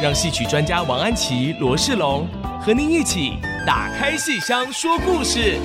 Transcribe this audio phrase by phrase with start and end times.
[0.00, 2.24] 让戏曲专家王安琪、罗世龙
[2.60, 3.32] 和您一起
[3.66, 5.58] 打开戏箱说故事。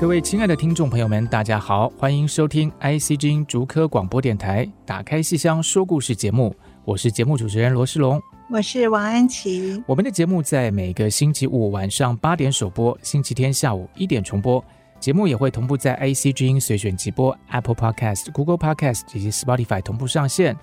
[0.00, 6.56] 各位亲爱的听众朋友们，大家好，欢迎收听 ICG 竹科广播电台《打开戏箱说故事》节目，
[6.86, 8.18] 我是节目主持人罗世龙。
[8.52, 9.82] 我是王安琪。
[9.86, 14.62] 我们的节目在每个星期五晚上八点首播，星期天下午一点重播。
[15.00, 20.54] 节目也会同步在 AC 之音随选直播、Apple Podcast、Google Podcast 以及 Spotify 同步上线。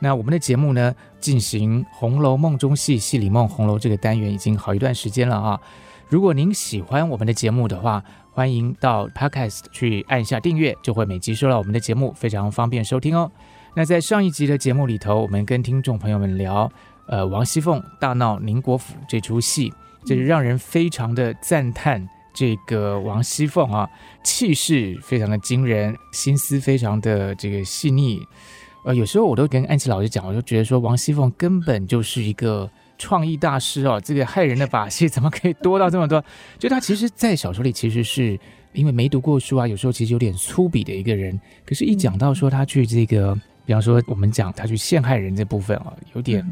[0.00, 5.58] 那我们的节目呢，进行《红楼梦》中戏戏里梦红楼这个单元已经好一段时间了啊。
[6.10, 13.32] 如果您喜欢我们的节目的话，欢迎到 Podcast 去按下订阅，就会每集收到我们的节目，非常方便收听哦。
[13.74, 16.70] 那在上一集的节目里头，我们跟听众朋友们聊。
[17.10, 19.72] 呃，王熙凤大闹宁国府这出戏，
[20.06, 22.08] 就是让人非常的赞叹。
[22.32, 23.90] 这个王熙凤啊，
[24.22, 28.22] 气势非常的惊人，心思非常的这个细腻。
[28.84, 34.00] 呃，有时候我都跟安琪老师讲，我就觉得说，王熙凤根本就是一个创意大师哦。
[34.00, 36.24] 这个害人的把戏怎么可以多到这么多？
[36.60, 38.38] 就他其实，在小说里其实是
[38.72, 41.38] 因为没读过书啊，有时候其实有点粗鄙的一个人。
[41.66, 43.34] 可是，一讲到说他去这个，
[43.66, 46.48] 比方说我们讲他去陷害人这部分啊，有点。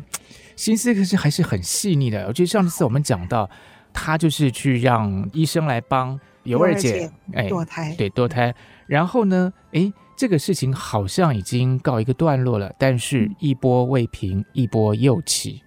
[0.58, 2.26] 心思可是还是很细腻的。
[2.26, 3.48] 我觉得上次我们讲到，
[3.92, 8.52] 他就是去让医生来帮尤二姐哎堕胎，对堕胎。
[8.88, 15.62] 然后呢，哎，这个事情好像已经告一个段落了，但是一波未平，一波又起。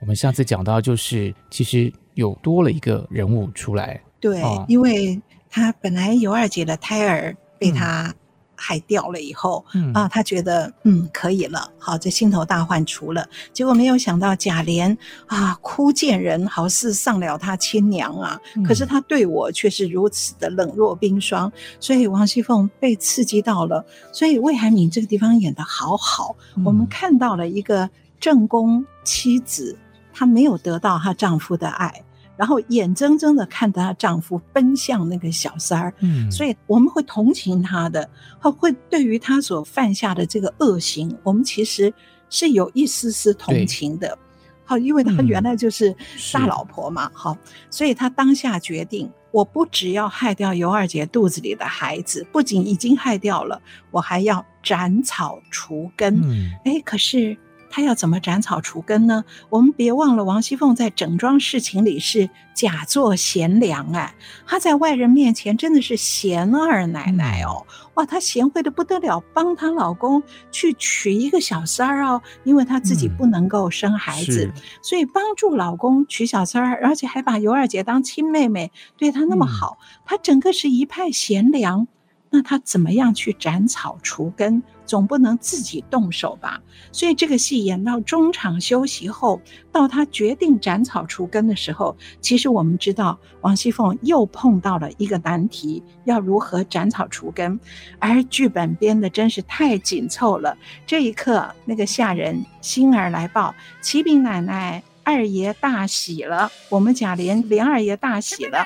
[0.00, 3.98] 我们上次讲到，就是其实有多了一个人物出来。
[4.20, 8.14] 对，哦、因为他本来尤二姐的胎儿被他、
[8.58, 8.64] 嗯。
[8.68, 13.24] 害掉了以后，嗯啊，他觉得嗯可以了，好，这心头大患除了。
[13.52, 14.96] 结果没有想到贾琏
[15.26, 18.38] 啊，哭见人，好似丧了他亲娘啊。
[18.56, 23.86] 嗯、可是他对我却是如此的冷若冰霜，所以王熙凤被刺激到了。
[24.12, 29.78] 所以魏海敏这个地方演的好好，嗯、我们看到了一个正宫妻子，
[30.12, 32.02] 她没有得到她丈夫的爱。
[32.38, 38.08] 然后眼睁睁的看着她丈夫奔向那个小三儿，嗯，所以我们会同情她的，
[38.40, 41.92] 会对于她所犯下的这个恶行，我们其实
[42.30, 44.16] 是有一丝丝同情的，
[44.64, 45.92] 好，因为她原来就是
[46.32, 47.36] 大老婆嘛，好，
[47.68, 53.60] 所以她当下决定，我不只要害掉尤二姐肚子里的孩子，不仅已经害掉了，
[53.90, 57.36] 我还要斩草除根，嗯，哎，可是。
[57.78, 59.24] 他要怎么斩草除根呢？
[59.50, 81.86] 我们别忘了，王熙凤在整桩事情里是假作贤良哎，她在外人面前真的是贤二奶奶哦，哇，她贤惠的不得了，帮她老公去娶一个小三儿哦，因为她自己不能够生孩子，嗯、所以帮助老公娶小三儿，而且还把尤二姐当亲妹妹，对她那么好，她、嗯、整个是一派贤良。
[82.30, 84.64] 那她怎么样去斩草除根？
[84.88, 86.60] 总不能自己动手吧？
[86.90, 89.40] 所以这个戏演到中场休息后，
[89.70, 97.60] 到他决定斩草除根的时候，其实我们知道王熙凤又碰到了一个难题，要如何斩草除根？
[97.98, 100.56] 而剧本编的真是太紧凑了。
[100.86, 106.50] 这一刻，那个下人星儿来报：启禀奶奶，二爷大喜了。
[106.70, 108.64] 我们贾琏连二爷大喜了。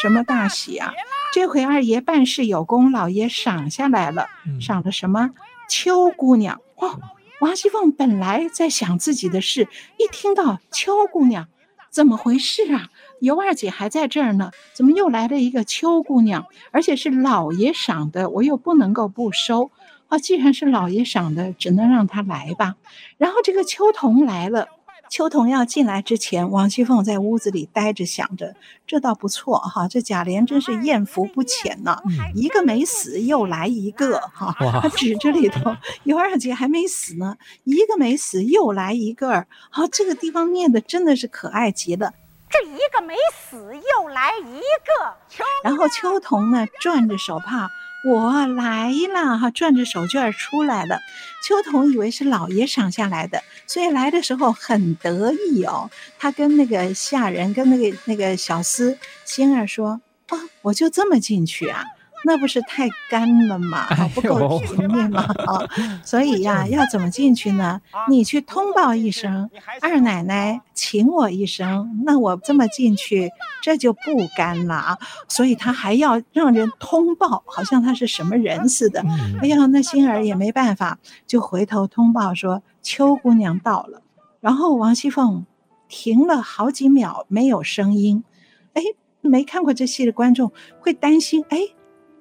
[0.00, 0.92] 什么大喜啊？
[1.32, 4.26] 这回二爷办事有功，老爷赏下来了，
[4.60, 5.30] 赏了什么？
[5.68, 6.60] 秋姑娘。
[6.76, 7.00] 哦，
[7.40, 9.68] 王熙凤本来在想自己的事，
[9.98, 11.48] 一听到秋姑娘，
[11.90, 12.88] 怎么回事啊？
[13.20, 16.46] 尤二姐还在这儿呢，怎么又来了一个秋姑娘？
[16.72, 19.70] 而且是老爷赏的，我又不能够不收。
[20.08, 22.74] 啊，既然是老爷赏的，只能让她来吧。
[23.16, 24.68] 然后这个秋桐来了。
[25.14, 32.02] 秋桐要进来之前，王熙凤在屋子里呆着，想着这倒不错哈，这贾琏真是艳福不浅呢，
[32.34, 34.52] 一个没死又来一个哈，
[34.82, 42.12] 他指着里头尤二姐还没死呢，一个没死又来一个，好，这个地方念的真的是可爱极了，
[42.50, 45.14] 这一个没死又来一个，
[45.62, 47.70] 然后秋桐呢转着手帕
[48.06, 51.00] 我来了哈，攥着手绢出来了。
[51.42, 55.90] 秋桐以为是老爷赏下来的，所以来的时候很得意哦。
[56.18, 61.84] 他跟那个下人，跟那个那个小厮仙儿说：“啊，我就这么进去啊。”
[62.26, 63.86] 那不是太干了吗？
[64.14, 65.22] 不够全面吗？
[65.22, 65.68] 啊，
[66.02, 67.80] 所以呀，要怎么进去呢？
[68.08, 69.50] 你去通报一声，
[69.82, 73.30] 二奶奶请我一声，那我这么进去，
[73.62, 74.98] 这就不干了啊。
[75.28, 79.04] 所以他还要让人通报，好像他是什么人似的。
[79.42, 84.00] 哎呀，那星儿也没办法，就回头通报说秋姑娘到了。
[84.40, 85.44] 然后王熙凤
[85.88, 88.24] 停了好几秒，没有声音。
[88.72, 88.82] 哎，
[89.20, 91.58] 没看过这戏的观众会担心，哎。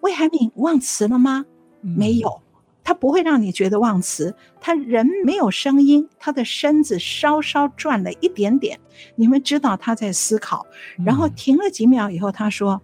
[0.03, 1.45] 魏海敏忘词了吗？
[1.81, 2.41] 没有，
[2.83, 4.35] 他不会让你觉得忘词。
[4.59, 8.77] 他人没有声音，他的身子稍稍转了一点点，
[9.15, 10.65] 你们知道他在思考。
[11.05, 12.81] 然后停了几秒以后，他说：“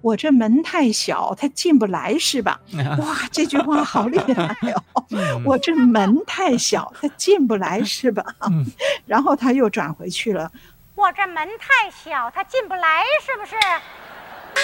[0.00, 2.58] 我这门太小，他进不来是吧？”
[2.98, 5.04] 哇，这句话好厉害哦！
[5.44, 8.24] 我这门太小，他进不来是吧？
[9.04, 10.50] 然后他又转回去了。
[10.94, 13.54] 我这门太小，他进不来是不是？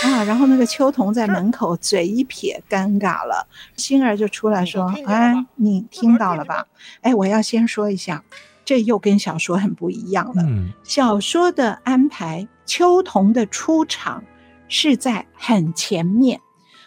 [0.02, 3.46] 啊，然后那个秋桐在门口嘴一撇，尴尬了。
[3.76, 6.66] 星儿就出来说：“哎，你听到了吧？
[7.02, 8.22] 哎，我要先说一下，
[8.64, 10.42] 这又跟小说很不一样了。
[10.46, 14.24] 嗯，小说的安排，秋桐的出场
[14.68, 16.40] 是在很前面。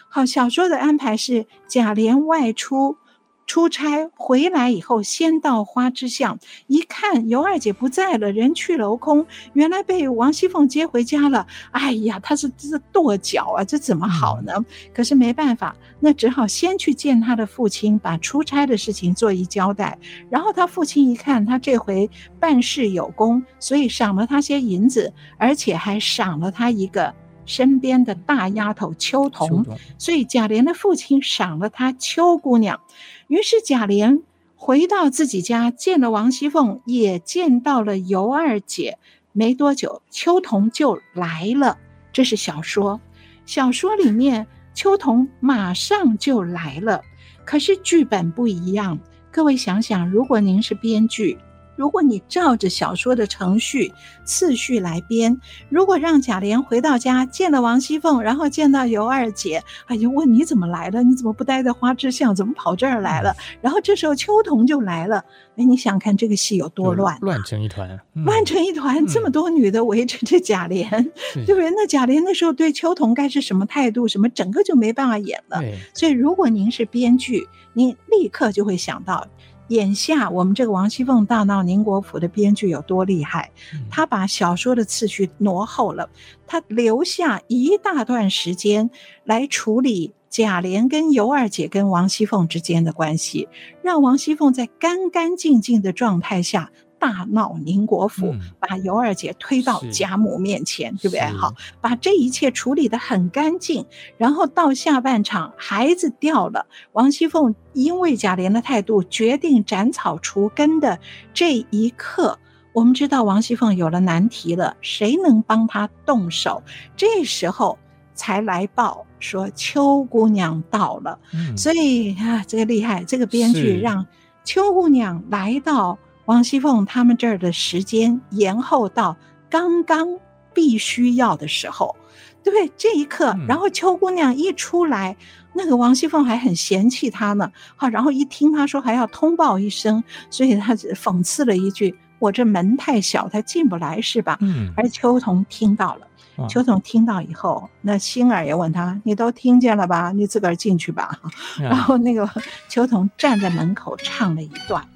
[0.08, 2.96] 好，小说的安排是贾琏外出。”
[3.46, 11.46] 出差回来以后，先到花之巷，一看尤二姐不在了，人去楼空，原来被王熙凤接回家了。
[11.70, 14.52] 哎呀，她是这是跺脚啊，这怎么好呢？
[14.94, 19.98] 可是没办法，那只好先去见她的父亲，把出差的事情做一交代。
[20.30, 22.10] 然后他父亲一看，他这回
[22.40, 27.14] 办事有功，所以赏了他些银子，而且还赏了他一个。
[27.46, 29.66] 身边的大丫头秋桐，
[29.98, 32.80] 所以贾琏的父亲赏了她秋姑娘。
[33.28, 34.22] 于是贾琏
[34.56, 38.98] 回到自己家，见了王熙凤，也见到了尤二姐。
[39.32, 41.78] 没多久，秋桐就来了。
[42.12, 43.00] 这是小说，
[43.46, 47.02] 小说里面秋桐马上就来了。
[47.44, 48.98] 可是剧本不一样，
[49.32, 51.36] 各位想想，如果您是编剧。
[51.76, 53.92] 如果你照着小说的程序
[54.24, 61.02] 次序来编，如果让贾琏回到家见了王熙凤，然后见到尤二姐，哎呀，问你怎么来了？
[61.02, 62.34] 你怎么不待在花枝巷？
[62.34, 63.34] 怎么跑这儿来了？
[63.60, 65.24] 然后这时候秋桐就来了，
[65.56, 67.18] 哎，你想看这个戏有多乱？
[67.20, 71.70] 乱成一团，嗯、乱成一团，这么多女的围着这贾琏，嗯、对不对？
[71.70, 74.06] 那贾琏那时候对秋桐该是什么态度？
[74.06, 75.60] 什么整个就没办法演了。
[75.92, 79.26] 所以如果您是编剧，您立刻就会想到。
[79.68, 83.50] 眼下我们这个王熙凤大闹宁国府的编剧有多厉害？
[83.90, 86.10] 他把小说的次序挪后了，
[86.46, 88.90] 他留下一大段时间
[89.24, 93.48] 来处理贾琏跟尤二姐跟王熙凤之间的关系，
[93.82, 96.70] 让王熙凤在干干净净的状态下。
[97.04, 101.20] 大闹宁国府，嗯、把尤二姐推到贾母面前，对不对？
[101.36, 101.52] 好，
[101.82, 103.84] 把这一切处理得很干净。
[104.16, 110.98] 然后到下半场，孩子掉了，王熙凤因为贾琏的态度，决定斩草除根的
[111.34, 112.38] 这一刻，
[112.72, 116.62] 我们知道王熙凤有了难题了，谁能帮她动手？
[116.96, 117.78] 这时候
[118.14, 121.18] 才来报说秋姑娘到了。
[121.34, 124.06] 嗯、所以啊，这个厉害，这个编剧让
[124.42, 125.98] 秋姑娘来到。
[126.26, 129.16] 王熙凤他们这儿的时间延后到
[129.50, 130.18] 刚刚
[130.52, 131.96] 必须要的时候，
[132.42, 132.70] 对？
[132.76, 135.16] 这一刻，然后秋姑娘一出来，嗯、
[135.54, 137.50] 那个王熙凤还很嫌弃她呢。
[137.76, 144.72] 好，然后一听她说还要通报一声，所以她讽刺了一句：“我这门太小，她进不来是吧？”嗯。
[144.76, 146.06] 而秋桐听到了，
[146.48, 150.12] 秋桐听到以后，那星儿也问他：“你都听见了吧？
[150.14, 151.18] 你自个儿进去吧。
[151.58, 152.28] 嗯 ”然后那个
[152.68, 154.86] 邱桐站在门口唱了一段。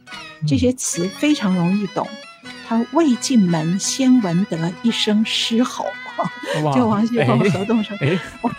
[0.46, 2.06] 这些词非常容易懂。
[2.66, 5.86] 他未进门，先闻得一声狮吼。
[6.74, 7.96] 就王熙凤合动说
[8.42, 8.50] ：“我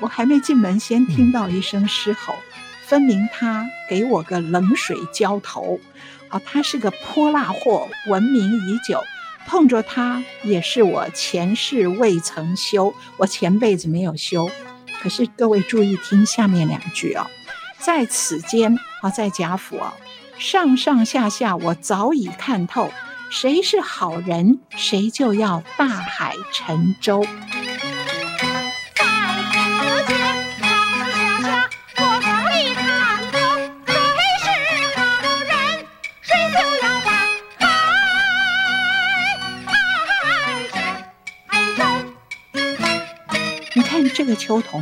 [0.00, 2.34] 我还没进门，先听到一声狮吼，
[2.82, 5.78] 分明他给我个冷水浇头。
[6.28, 9.00] 啊，他是个泼辣货，闻名已久。
[9.50, 14.48] 碰着他，也是我前世未曾修，我前辈子没有修。
[15.02, 17.26] 可是各位注意听下面两句哦，
[17.80, 19.92] 在此间啊，在贾府啊。”
[20.38, 22.92] 上上下下，我早已看透，
[23.28, 27.26] 谁是好人，谁就要大海沉舟。
[44.30, 44.80] 个秋桐，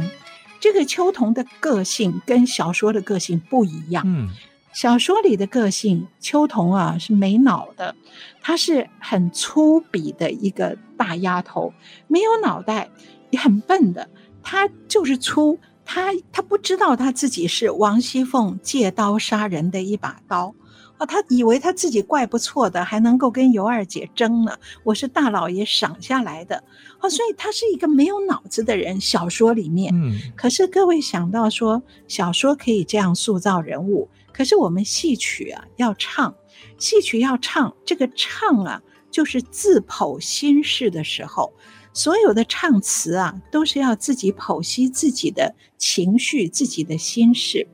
[0.61, 4.05] 这个秋桐的个性跟小说的个性不一样。
[4.07, 4.29] 嗯，
[4.75, 7.97] 小说里的个性，秋桐啊是没脑的，
[8.43, 11.73] 她是很粗鄙的一个大丫头，
[12.09, 12.91] 没有脑袋，
[13.31, 14.11] 也很笨的。
[14.43, 20.55] 她就是粗，她她不知道她自己是王熙凤借刀杀人的一把刀。
[20.99, 24.57] 啊，他以为他自己怪不错的，还能够跟尤二姐争呢。
[24.83, 26.63] 我是大老爷赏下来的，
[26.99, 29.01] 啊，所以他是一个没有脑子的人。
[29.01, 36.35] 小说里面，嗯，可是各位想到说，小说可以这样塑造人物，可是我们戏曲啊要唱，
[36.79, 41.53] 戏曲要唱，这个唱啊，就是自剖心事的时候。
[41.93, 47.67] 所有的唱词啊，都是要自己剖析自己的情绪、自己的心事。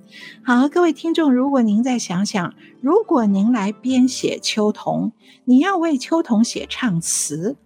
[0.42, 5.12] 好，各位听众，如果您再想想，如果您来编写秋桐，
[5.44, 7.56] 你要为秋桐写唱词，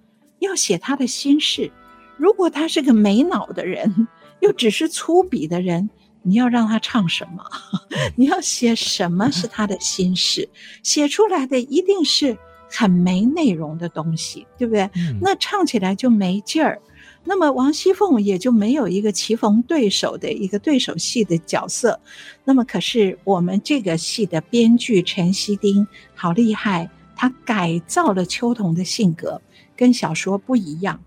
[0.41, 1.71] 要写他的心事。
[2.17, 4.09] 如果他是个没脑的人，
[4.41, 5.91] 又只是粗鄙的人，
[6.23, 7.45] 你要让他唱什么？
[8.17, 10.49] 你要写什么是他的心事？
[10.83, 12.37] 写出来的一定是。
[12.71, 14.83] 很没内容的东西，对不对？
[14.97, 16.81] 嗯、那唱起来就没劲儿。
[17.25, 22.01] 那么王熙凤也就没有一个棋逢对手的一个对手戏的角色。
[22.45, 29.43] 那么可是我们这个戏的编剧陈锡丁好厉害，他改造了秋桐的性格，
[29.77, 31.01] 跟小说不一样。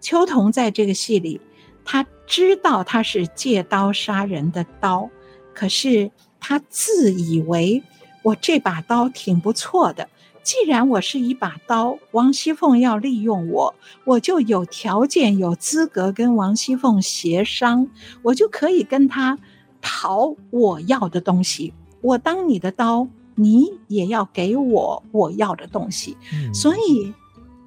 [0.00, 1.40] 秋桐在这个戏里，
[1.84, 5.10] 他知道他是借刀杀人的刀，
[5.54, 7.82] 可是他自以为
[8.22, 10.08] 我这把刀挺不错的。
[10.44, 13.74] 既然我是一把刀，王熙凤要利用我，
[14.04, 17.88] 我就有条件、有资格跟王熙凤协商，
[18.22, 19.38] 我就可以跟他
[19.80, 21.72] 讨我要的东西。
[22.02, 26.14] 我当你的刀，你也要给我我要的东西。
[26.34, 27.14] 嗯、所以，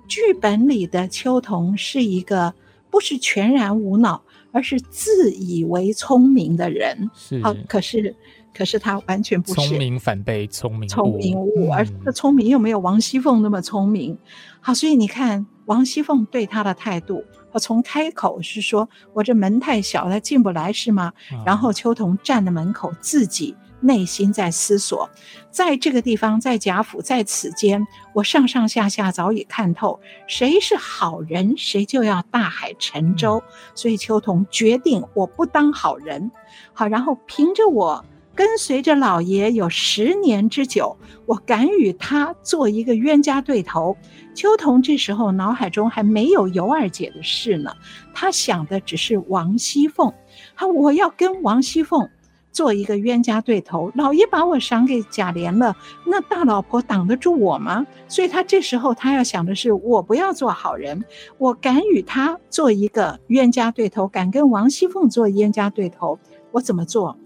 [0.08, 2.54] 剧本里的秋桐是一个
[2.92, 7.10] 不是全然无脑，而是自以为聪明的人。
[7.16, 8.16] 是好，可是。
[8.58, 14.18] 可是他完全不是聪明反被聪明误，聪明误，而他聪明又没有王熙凤那么聪明。
[14.60, 17.24] 好，所以你看王熙凤对他的态度，
[17.60, 21.14] 从开口是说我这门太小，他进不来是吗？
[21.46, 25.08] 然后秋桐站在门口，自己内心在思索，
[25.52, 33.44] 在这个地方，在贾府，在此间，我上上下下早已看透，谁是好人，谁就要大海沉舟。
[33.76, 36.32] 所以秋桐决定我不当好人。
[36.74, 38.04] 好，然后凭着我。
[38.38, 43.98] 跟随着老爷有十年之久，我敢与他做一个冤家对头。
[44.36, 47.74] 秋桐这时候脑海中还没有尤二姐的事呢，
[48.14, 50.14] 他想的只是王熙凤。
[50.56, 52.08] 他，我要跟王熙凤
[52.52, 53.92] 做一个冤家对头。
[53.96, 55.76] 老爷把我赏给贾琏了，
[56.06, 57.88] 那大老婆挡得住我吗？
[58.08, 61.04] 所以他这时候他要想的是，我不要做好人，
[61.40, 66.20] 我敢与他做一个冤家对头，敢跟王熙凤做冤家对头，
[66.52, 67.18] 我怎么做？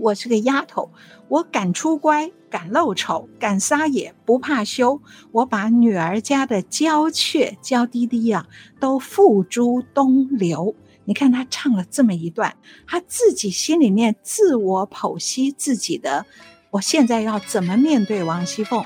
[0.00, 0.90] 我是个丫头，
[1.28, 5.00] 我敢出乖，敢露丑，敢撒野，不怕羞。
[5.30, 8.46] 我把女儿家的娇怯娇滴滴、啊，
[8.80, 10.74] 都付诸东流。
[11.04, 16.24] 你看他唱了这么一段，他自己心里面自我剖析自己的，
[16.70, 18.82] 我现在要怎么面对王熙凤？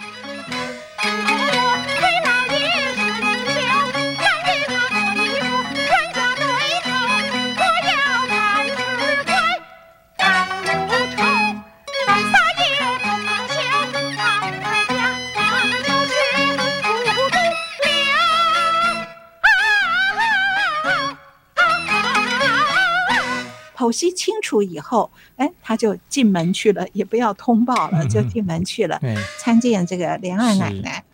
[23.85, 31.05] 剖析清楚以后，哎，他就进门去了，也不要通报了，就进门去了，嗯、参见这个琏二奶奶。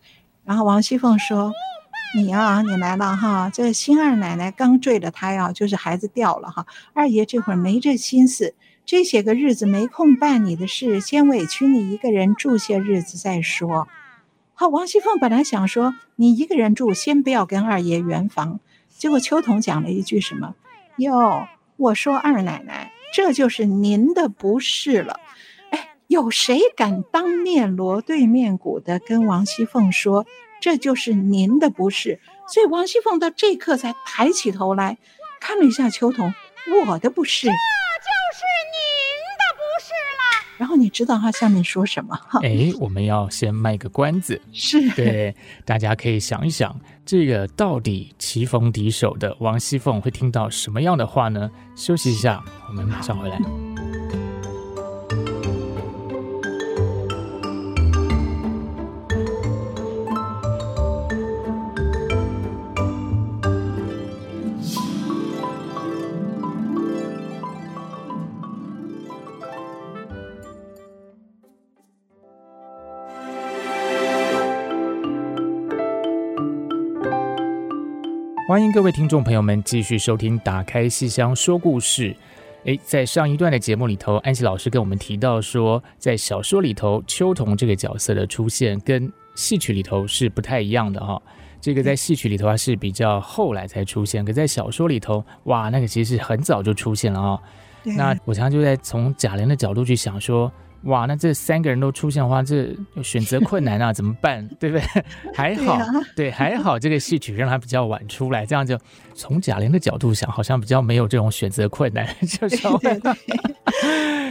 [0.44, 1.52] 然后王熙凤说
[2.14, 6.64] ：“你啊，你来了哈，这个新二奶奶刚坠了胎啊，就是孩子掉了哈。
[6.94, 8.54] 二爷这会儿没这心思，
[8.86, 13.88] 这些个日子没空办你的事，先委屈你一个人住些日子再说。”
[14.54, 18.60] 好，王熙凤本来想说你一个人住，先不要跟二爷圆房，
[18.96, 20.54] 结果秋桐讲了一句什么？
[20.98, 21.48] 哟。
[21.80, 25.18] 我说二奶奶，这就是您的不是了。
[25.70, 30.26] 哎，有谁敢当面锣对面鼓的跟王熙凤说，
[30.60, 32.20] 这就是您的不是？
[32.48, 34.98] 所以王熙凤到这刻才抬起头来，
[35.40, 36.34] 看了一下秋桐，
[36.86, 37.48] 我的不是。
[40.60, 42.14] 然后你知道他下面说什么？
[42.42, 51.50] 哎，我们要先卖个关子，是对，大家可以想一想，这个到底棋逢敌手的王熙凤会听到什么样的话呢？
[51.74, 53.69] 休息一下，我们马上回来。
[78.60, 82.12] 欢迎各位听众朋友们继续收听《打开戏箱说故事》。
[82.64, 91.18] 诶，在上一段的节目里头，安琪老师跟我们提到说，在小说里头，秋桐这个角色的出现跟戏曲里头是不太一样的哈。
[91.58, 97.40] 这个在戏曲里头它是比较后来才出现，可在小说里头，哇，那个其实是很早就出现了啊。
[97.84, 100.52] 那我常常就在从贾玲的角度去想说。
[100.84, 104.46] 哇，那这三个人都出现的话，这选择困难啊， 怎么办？
[104.58, 105.04] 对不对？
[105.34, 108.78] 还好，对，啊、对，还好，这个戏曲让他比较晚出来，这样就
[109.14, 113.00] 从贾玲的角度想，好像比较没有这种选择困难， 就稍微。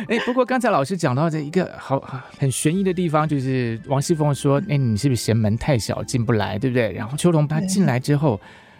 [0.07, 1.99] 哎，不过刚才老师讲到这一个好
[2.39, 8.39] 很悬疑的地方，就是王熙凤说：“哎，你是不是嫌门太小进不来，对不对？”然后秋桐他进来之后。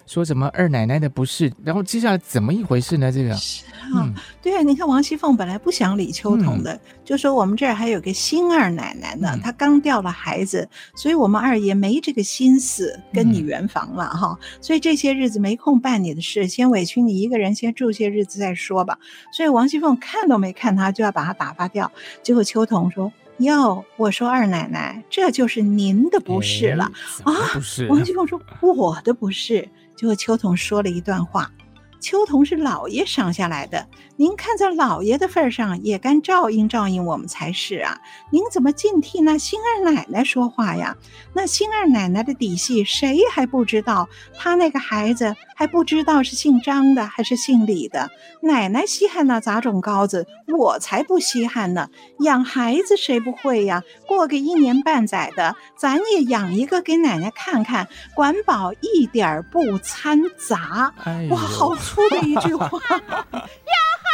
[0.10, 3.12] 说什么二奶奶的不是，然后接下来怎么一回事呢？
[3.12, 3.64] 这个是
[3.94, 18.98] 啊，嗯、对啊，你看王熙凤本来不想理秋桐的，嗯、就说我们这儿还有个新二奶奶呢，嗯、她刚掉了孩子，所以我们二爷没这个心思跟你圆房了哈，嗯、所以这些日子没空办你的事，先委屈你一个人先住些日子再说吧。
[19.32, 21.92] 所以王熙凤看都没看他，就要把他打发掉。
[22.24, 26.86] 结果秋桐说：“哟，我说二奶奶，这就是您的不是了
[27.26, 27.88] 啊！”不是？
[27.90, 31.52] 王熙凤说：“我的不是。”就和秋桐说了一段话。
[32.00, 33.86] 秋桐是老爷赏下来的，
[34.20, 37.98] 您看在老爷的份上，也该照应照应我们才是啊！
[38.32, 40.98] 您怎么尽替那新二奶奶说话呀？
[41.34, 44.10] 那新二奶奶的底细谁还不知道？
[44.38, 48.10] 她那个孩子还不知道是姓张的还是姓李的？
[48.42, 51.88] 奶奶稀罕那杂种羔子，我才不稀罕呢！
[52.20, 53.82] 养孩子谁不会呀？
[54.06, 60.94] 过个一年半载的，咱也养一个给奶奶看看，管饱一点不掺杂。
[61.06, 61.74] 哎、哇，好！
[61.78, 62.68] 粗的一句话，
[63.00, 64.09] 养孩子谁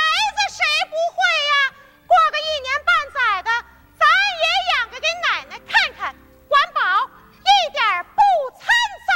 [0.96, 1.20] 不会
[1.52, 1.76] 呀？
[2.08, 3.50] 过个一年半载的，
[4.00, 4.08] 咱
[4.40, 6.16] 也养个给奶奶看看，
[6.48, 6.80] 管饱
[7.42, 7.84] 一点
[8.16, 8.22] 不
[8.58, 8.64] 掺
[9.06, 9.12] 杂，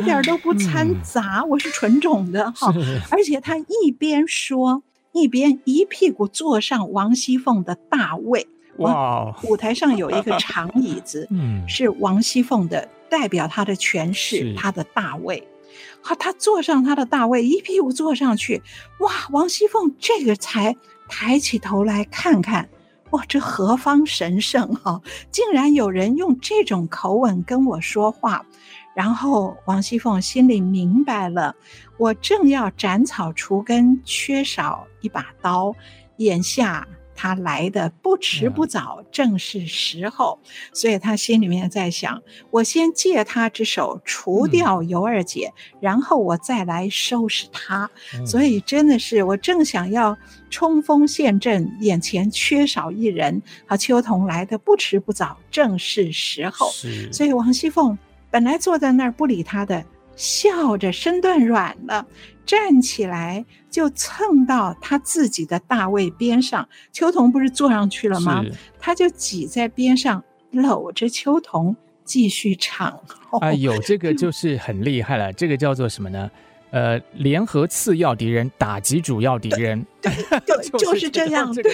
[0.00, 1.44] 一点都不掺杂。
[1.44, 2.72] 我是纯种的哈，
[3.12, 8.48] 而且他一边说，一边一屁股坐上王熙凤的大位。
[8.78, 9.34] 哇！
[9.44, 15.46] 舞台上有一个长椅子， 嗯，是王熙凤的代表，她的权势，她的大位。
[16.14, 18.62] 他坐上他的大位，一屁股坐上去，
[19.00, 19.10] 哇！
[19.30, 20.76] 王熙凤这个才
[21.08, 22.68] 抬起头来看看，
[23.10, 25.00] 哇，这何方神圣哈！
[25.30, 28.46] 竟然有人用这种口吻跟我说话。
[28.94, 31.54] 然后王熙凤心里明白了，
[31.98, 35.74] 我正要斩草除根，缺少一把刀，
[36.16, 36.86] 眼下。
[37.16, 47.90] 他来的不迟不早，正是时候，嗯、所以他心里面在想：我先借他之手除掉尤二姐，嗯、然后我再来收拾他。
[48.14, 50.16] 嗯、所以真的是我正想要
[50.50, 56.70] 冲锋陷阵，眼前缺少一人，好，秋桐来的不迟不早，正是时候。
[57.10, 57.98] 所以王熙凤
[58.30, 59.82] 本来坐在那儿不理他的，
[60.14, 62.06] 笑着身段软了。
[62.46, 68.44] 站起来就蹭到他自己的大卫边上，秋桐不是坐上去了吗？
[68.78, 73.00] 他就挤在边上搂着秋桐继续唱。
[73.42, 76.30] 哎有，这个就是很厉害了，这个叫做什么呢？
[76.76, 80.12] 呃，联合次要敌人，打击主要敌人，对
[80.44, 81.64] 对，就是这样，对，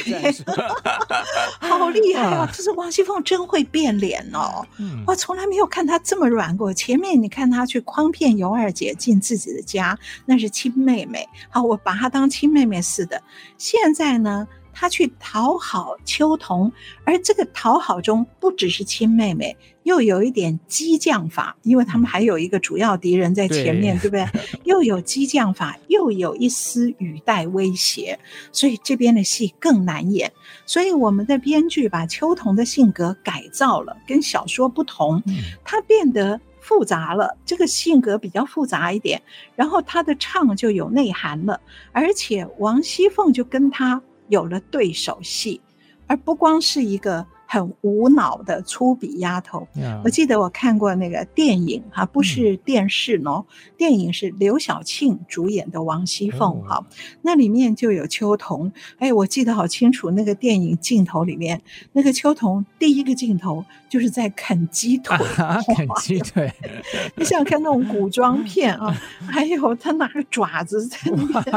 [1.59, 2.49] 好厉害啊！
[2.55, 6.73] 这是王熙凤真会变脸哦，嗯、我从来没有看她这么软过。
[6.73, 13.21] 前面你看她去诓骗尤二姐进自己的家，那是亲妹妹，好，我把她当亲妹妹似的。
[13.59, 14.47] 现在呢？
[14.73, 16.73] 他去讨好秋桐，
[17.05, 24.61] 而这个讨好中不只是亲妹妹，又有一点激将法，因为他们还有一个主要敌人在前面，对，对不对？
[24.65, 28.19] 又有激将法，又有一丝语带威胁，
[28.51, 30.33] 所以这边的戏更难演。
[30.67, 35.23] 所以我们的编剧把秋桐的性格改造了，跟小说不同，
[35.65, 39.21] 他变得复杂了，这个性格比较复杂一点，
[39.55, 41.61] 然后他的唱就有内涵了，
[41.93, 44.01] 而且王熙凤就跟他。
[44.33, 45.61] 有了对手戏，
[46.07, 49.69] 而不光是一个很无脑的粗鄙丫头。
[49.75, 50.01] Yeah.
[50.05, 56.85] 我记得我看过那个电影哈，不是电视喏，嗯、电影是刘晓庆主演的王熙凤哈，oh.
[57.21, 58.73] 那里面就有秋桐。
[58.99, 61.61] 哎，我记得好清楚，那个电影镜头里面，
[61.93, 66.51] 那个秋桐第一个镜头就是在啃鸡腿，啊、啃鸡腿。
[67.17, 68.97] 你想看那种古装片啊？
[69.29, 71.57] 还有他拿个爪子在那边，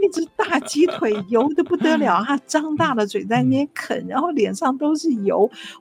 [0.00, 5.33] 一只大鸡腿油的不得了， 他张大了嘴在那边啃，然后脸上都是油。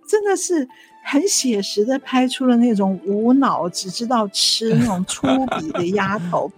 [0.07, 0.67] 真的是
[1.03, 6.51] 很写实的拍出了那种无脑只知道吃那种粗 鄙的丫头。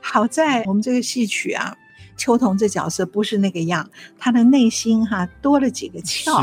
[0.00, 1.76] 好在我们这个戏曲啊，
[2.18, 6.34] 秋桐这角色不是那个样，他的内心哈、啊、多了几个窍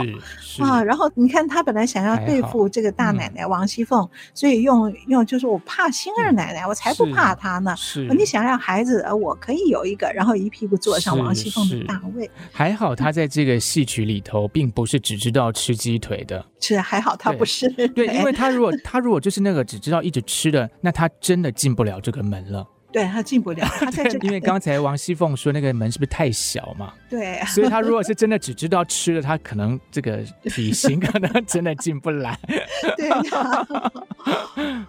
[0.59, 0.81] 啊。
[0.81, 7.75] 然后你看他本来想要对付这个大奶奶王熙凤，嗯、所以用用就是我怕星二奶奶，嗯、我才不怕她呢。
[7.77, 12.27] 是你想要孩子，我可以有一个，然后一屁股坐上王熙凤的大位。
[12.51, 16.43] 还好他在这个戏曲里头，并不是只知道吃鸡腿的。
[16.61, 22.65] 是还好他不是对，对，因为他如果他如果就是那个只知道一直吃的，那他真的进不了这个门了。
[22.95, 26.93] 对他进不了， 他在这因为刚才王熙凤说那个门是不是太小嘛？
[27.09, 32.39] 对，所以他如果是真的只知道吃了，他可能这个体型可能真的进不来。
[32.95, 33.91] 对的，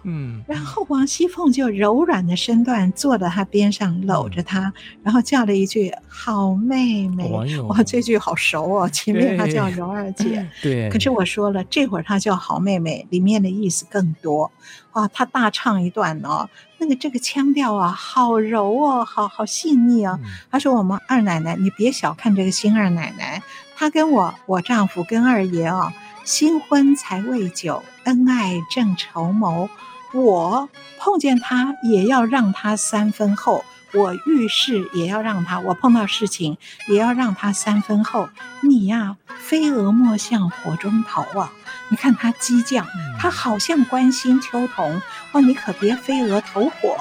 [0.03, 0.41] 嗯。
[0.47, 4.71] 然后王熙凤就柔软的身段坐在他边上，搂着他，
[5.03, 7.29] 然后叫了一句“好妹妹”。
[7.67, 8.89] 哇，这句好熟哦！
[8.89, 10.89] 前面他叫柔儿姐，对。
[10.89, 14.49] 可是我说了，这会儿他叫好妹妹，里面的意思更多。
[14.91, 20.19] 啊，他大唱一段哦，那个这个腔调啊，好柔哦，好好细腻啊。
[20.51, 23.41] 他说：“我们二奶奶，你别小看这个新二奶奶，
[23.75, 25.91] 她跟我我丈夫跟二爷哦，
[26.23, 29.69] 新婚才未久，恩爱正筹谋。
[30.13, 38.29] 我碰见她也要让她三分厚，我遇事也要让她，我碰到事情也要让她三分厚。
[38.61, 41.51] 你呀，飞蛾莫向火中投啊。”
[41.89, 42.85] 你看他激将，
[43.19, 46.97] 他好像关心秋桐哦，你可别飞蛾投火，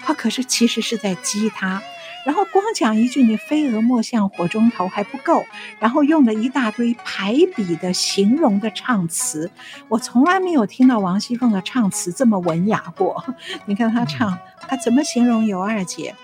[0.00, 1.82] 他可是其实是在激他。
[2.24, 5.46] 然后光讲一句“你飞蛾莫向火中投”还不够，
[5.78, 9.48] 然后用了一大堆排比的形容的唱词，
[9.86, 13.24] 我从来没有听到王熙凤的唱词这么文雅过。
[13.66, 16.16] 你看他唱，他怎么形容尤二姐？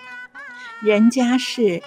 [0.80, 1.80] 人家是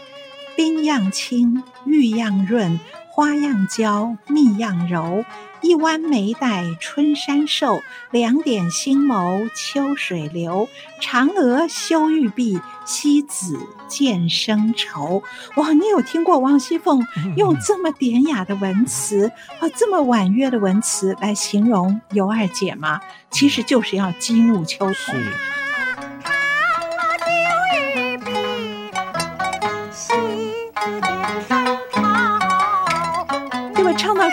[0.55, 5.25] 冰样清，玉样润，花样娇，蜜样柔。
[5.61, 10.67] 一弯眉黛春山瘦，两点星眸秋水流。
[11.01, 15.23] 嫦娥羞玉臂，西子渐生愁。
[15.55, 22.99] 哇，你有听过王熙凤用这么典雅的文词啊，这么婉约的文词来形容尤二姐吗？
[23.31, 25.15] 其实就是要激怒秋桐。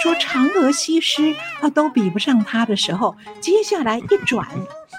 [0.02, 4.48] 说嫦娥西施啊都比不上他的时候，接下来一转，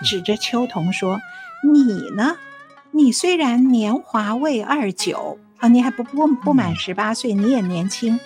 [0.06, 1.20] 指着秋桐说
[1.62, 2.38] ：“你呢？
[2.92, 8.18] 你虽然年华未二九啊，你还不不不满十八岁，你也年轻。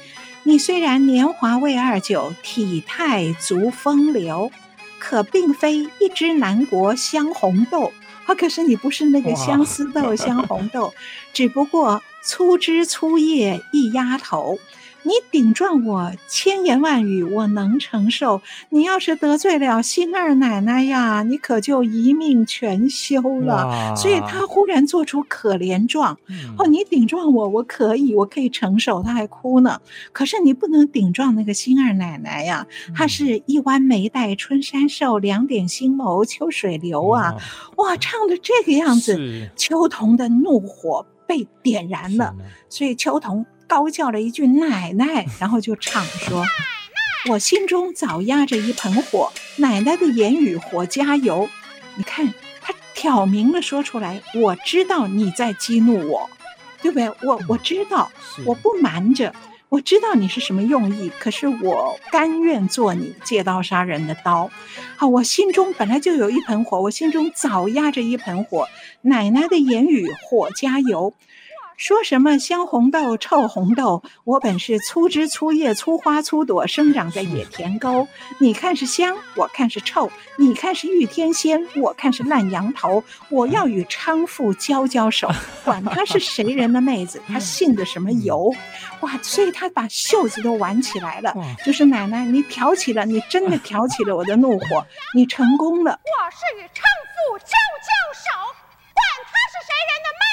[0.43, 4.51] 你虽然年华未二九，体态足风流，
[4.99, 7.91] 可并非一枝南国香红豆
[8.27, 8.36] 啊。
[8.36, 10.93] 可是你不是那个相思豆、香红豆，
[11.34, 14.60] 只不过粗枝粗叶一丫头。”
[15.08, 18.41] 你顶撞我千言万语，我能承受。
[18.72, 23.96] 你要是得罪了新二奶奶呀，你可就一命全休了。
[23.96, 26.17] 所以他忽然做出可怜状。
[26.58, 29.02] 哦，你顶撞我，我可以，我可以承受。
[29.02, 29.80] 他还哭呢。
[30.12, 37.34] 可是你不能顶撞那个新二奶奶呀，她是一弯眉黛春山瘦，两点星眸秋水流啊！
[37.78, 42.36] 哇，唱的这个样子，秋桐的怒火被点燃了。
[42.67, 43.46] 所以秋桐。
[43.67, 46.43] 高叫了一句“奶奶”，然后就唱说
[47.30, 51.49] ：“我心中早压着一盆火，奶奶的言语火加油。”
[51.95, 56.30] 你看他挑明了说出来，我知道你在激怒我，
[56.82, 57.10] 对不对？
[57.27, 58.12] 我我知道，
[58.45, 59.34] 我不瞒着，
[59.69, 64.49] 我知道你是什么用意，可是我甘愿做你借刀杀人的刀。
[64.95, 68.67] 好，我心中本来就有一盆火，我心中早压着一盆火，
[69.01, 71.13] 奶奶的言语火加油。
[71.78, 74.02] 说什么香红豆、臭红豆？
[74.24, 78.08] 我本是粗枝粗叶、粗花粗朵，生长在野田沟。
[78.40, 80.10] 你看是香，我看是臭；
[80.40, 83.04] 你看是玉天仙，我看是烂羊头。
[83.30, 85.30] 我要与娼妇交交手，
[85.63, 88.52] 管他是谁人的妹子，他姓的什么尤？
[89.02, 89.16] 哇！
[89.22, 91.32] 所以她把袖子都挽起来了，
[91.63, 95.92] 就是奶奶，你挑起了，你真的挑起了我的怒火，你成功了。
[95.92, 96.82] 我是与娼
[97.13, 98.32] 妇交交手，
[98.96, 100.27] 管他是谁人的妹子。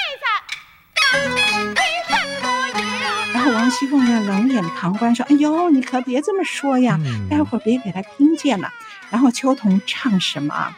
[3.32, 6.98] 然后王熙凤呢，冷眼旁观说：“哎呦，你可别这么说呀，
[7.28, 8.70] 待会儿别给他听见了。”
[9.10, 10.74] 然后秋桐唱什么？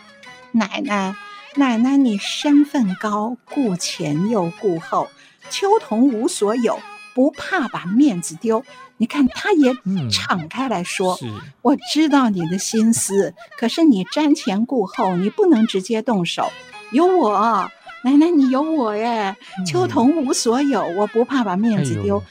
[0.53, 1.14] 奶奶，
[1.55, 5.09] 奶奶，你身份高，顾前又顾后，
[5.51, 6.81] 秋桐无所有，
[7.14, 8.64] 不怕把面子丢。
[8.96, 9.77] 你看，他也
[10.11, 11.18] 敞开来说
[11.62, 16.51] ：“我知道你的心思，可是你瞻前顾后，你不能直接动手，
[16.90, 17.70] 有我。”
[18.03, 19.35] 奶奶，你有我耶！
[19.67, 22.19] 秋桐无所有，我不怕把面子丢。
[22.19, 22.25] 哎、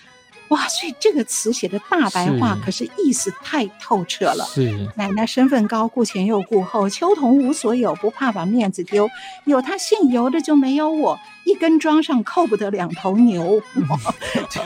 [0.50, 4.46] 哇，所以这个词写的大白话，可是意思太透彻了。
[4.46, 6.88] 是奶奶身份高，顾前又顾后。
[6.88, 9.10] 秋桐无所有，不怕把面子丢。
[9.46, 11.20] 有他姓尤的就没有我。
[11.46, 13.62] 一根桩上扣不得两头牛，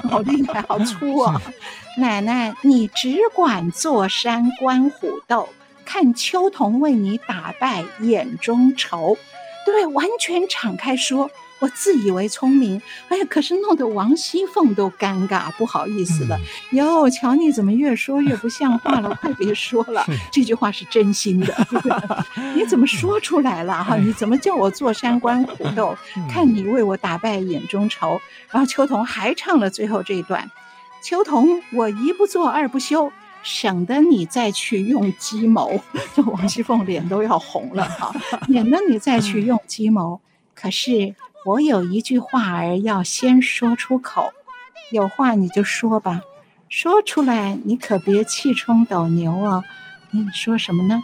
[0.10, 1.42] 好厉害，好粗啊！
[1.98, 5.50] 奶奶，你只管坐山观虎斗，
[5.84, 9.18] 看秋桐为你打败眼中丑，
[9.72, 11.30] 对，完全敞开说。
[11.60, 16.40] 我自以为聪明，哎呀，可是弄得王熙凤都尴尬，不好意思了。
[16.72, 21.54] 哟、嗯，瞧你怎么越说越不像话了，快别说了，这句话是真心的，
[22.56, 23.98] 你怎么说出来了哈？
[23.98, 25.94] 你怎么叫我坐山观虎斗，
[26.32, 28.22] 看你为我打败眼中愁？
[28.50, 30.50] 然后秋桐还唱了最后这一段：
[31.04, 33.12] 秋桐，我一不做二不休，
[33.43, 35.82] 省得你再去用计谋。
[36.15, 38.13] 就王熙凤脸都要红了哈，
[38.47, 40.19] 免得你再去用计谋。
[40.54, 41.15] 可是。
[41.45, 44.34] 我有一句话儿要先说出口，
[44.91, 46.19] 有话你就说吧，
[46.67, 49.63] 说出来你可别气冲斗牛哦。
[50.12, 51.02] 你说什么呢？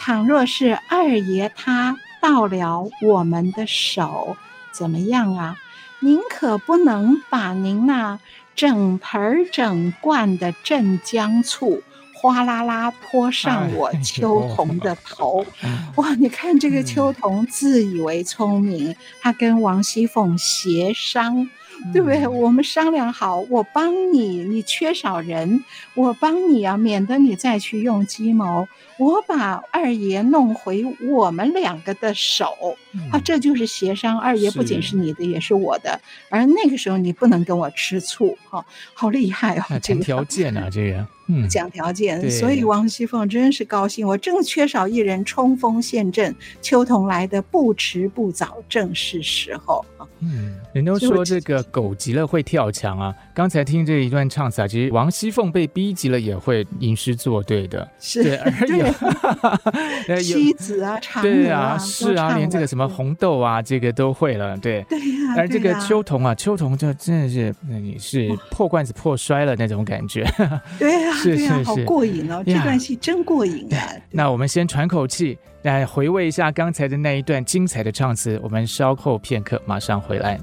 [0.00, 4.36] 倘若是二爷他到了我们的手，
[4.72, 5.56] 怎么样啊？
[6.00, 8.18] 您可不能把您那
[8.58, 11.80] 整盆整罐的镇江醋。
[12.12, 15.46] 哗啦啦泼上我秋桐的头，
[15.94, 16.12] 哇！
[16.16, 21.48] 你看这个秋桐自以为聪明，他跟王熙凤协商。
[21.92, 22.26] 对不对？
[22.26, 25.62] 我们商量好，我帮你，你缺少人，
[25.94, 28.66] 我帮你啊，免得你再去用计谋。
[28.98, 34.18] 我把二爷弄回我们两个的手，嗯、啊，这就是协商。
[34.18, 36.00] 二爷不仅是你的，是也是我的。
[36.28, 39.78] 而那个时候你不能跟我吃醋，哈、啊，好厉害哦！
[39.80, 42.28] 这个条件啊，这个，嗯，讲条件。
[42.28, 49.84] 所以王熙凤真是高兴，我正缺少一人冲锋陷阵，秋桐来的不迟不早，正是时候。
[50.20, 53.14] 嗯，人都说这个狗急了会跳墙啊。
[53.32, 58.87] 刚才听这一段唱词啊，其实王熙凤被逼急了也会吟诗作对的，是，对，而有
[60.20, 65.34] 妻子啊，嫦娥啊，啊，是啊，连这个什么红豆啊，这个都会了，对，对呀、啊。
[65.36, 70.24] 而这个秋桐啊，秋桐就真的是，那你是破罐子破摔了那种感觉，
[70.78, 73.78] 对呀、啊，是是是，好过瘾哦，这段戏真过瘾啊。
[74.10, 75.38] 那我们先喘口气。
[75.62, 80.38] 来回味一下刚才的那一段精彩的唱词，我们稍后片刻马上回来。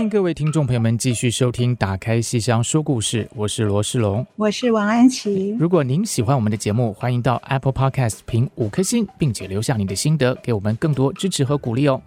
[0.00, 5.54] 欢迎各位听众朋友们继续收听《打开戏箱说故事》，我是罗世龙，我是王安琪。
[5.60, 12.00] 如果您喜欢我们的节目，欢迎到 Apple Podcast 评五颗星，并且留下你的心得，给我们更多支持和鼓励哦。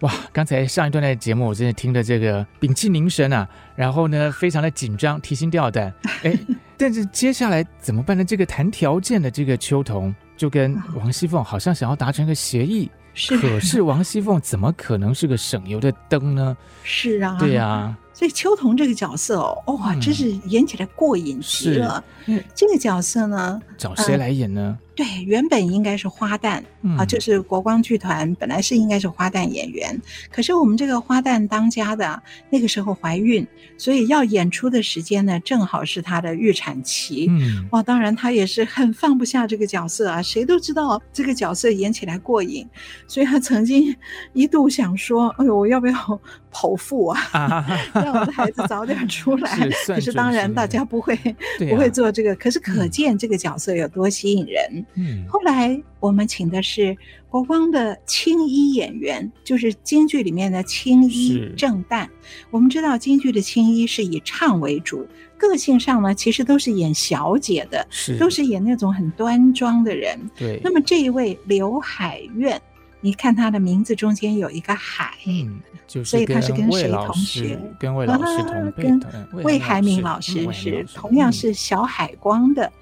[0.00, 5.90] 哇，刚才上一段的节目，我真的听得这个屏气凝神啊，然后呢，非常的紧张，提心吊胆。
[6.24, 6.38] 哎，
[6.76, 8.22] 但是接下来怎么办呢？
[8.22, 12.90] 这个谈条件的这个秋桐，就跟王熙凤好像想要达成一个协议。
[13.14, 16.56] 是，可是王熙凤怎么可能是个省油的灯呢？
[16.82, 17.98] 是啊，对呀、啊。
[18.12, 22.02] 所以秋桐这个角色哦，哇、哦，真是演起来过瘾极了。
[22.26, 24.60] 嗯，这个角色呢，找谁来演呢？
[24.60, 37.26] 呃、对，原本应该是花旦、嗯、啊，就是国光剧团本来是应该是花旦演员，可是我们这个花旦当家的那个时候怀孕，所以要演出的时间呢，正好是她的预产期。
[37.28, 42.64] 嗯，哇，当然她也是很放不下这个角色啊，谁都知道这个角色演起来过瘾，
[43.08, 43.94] 所以她曾经
[44.32, 45.94] 一度想说：“哎呦，我要不要？
[46.54, 49.68] ”剖腹啊， 让我的孩子早点出来。
[49.88, 51.34] 可是当然大家不会、啊、
[51.68, 54.83] 不会做这个，可是可见这个角色有多吸引人。
[54.94, 56.96] 嗯，后来我们请的是
[57.28, 62.08] 国光的青衣演员，就是京剧里面的青衣正旦。
[62.50, 70.18] 我们知道京剧的青衣是以唱为主，个性上呢其实都是演小姐的，是都是演那种很端庄的人。
[70.36, 72.60] 对，那么这一位刘海苑。
[73.00, 77.60] 你看他的名字中间有一个海，嗯，就是，所以他是跟谁同学？
[77.78, 79.00] 跟魏老师同辈，跟
[79.44, 82.72] 魏海敏老师是同样是小海光的。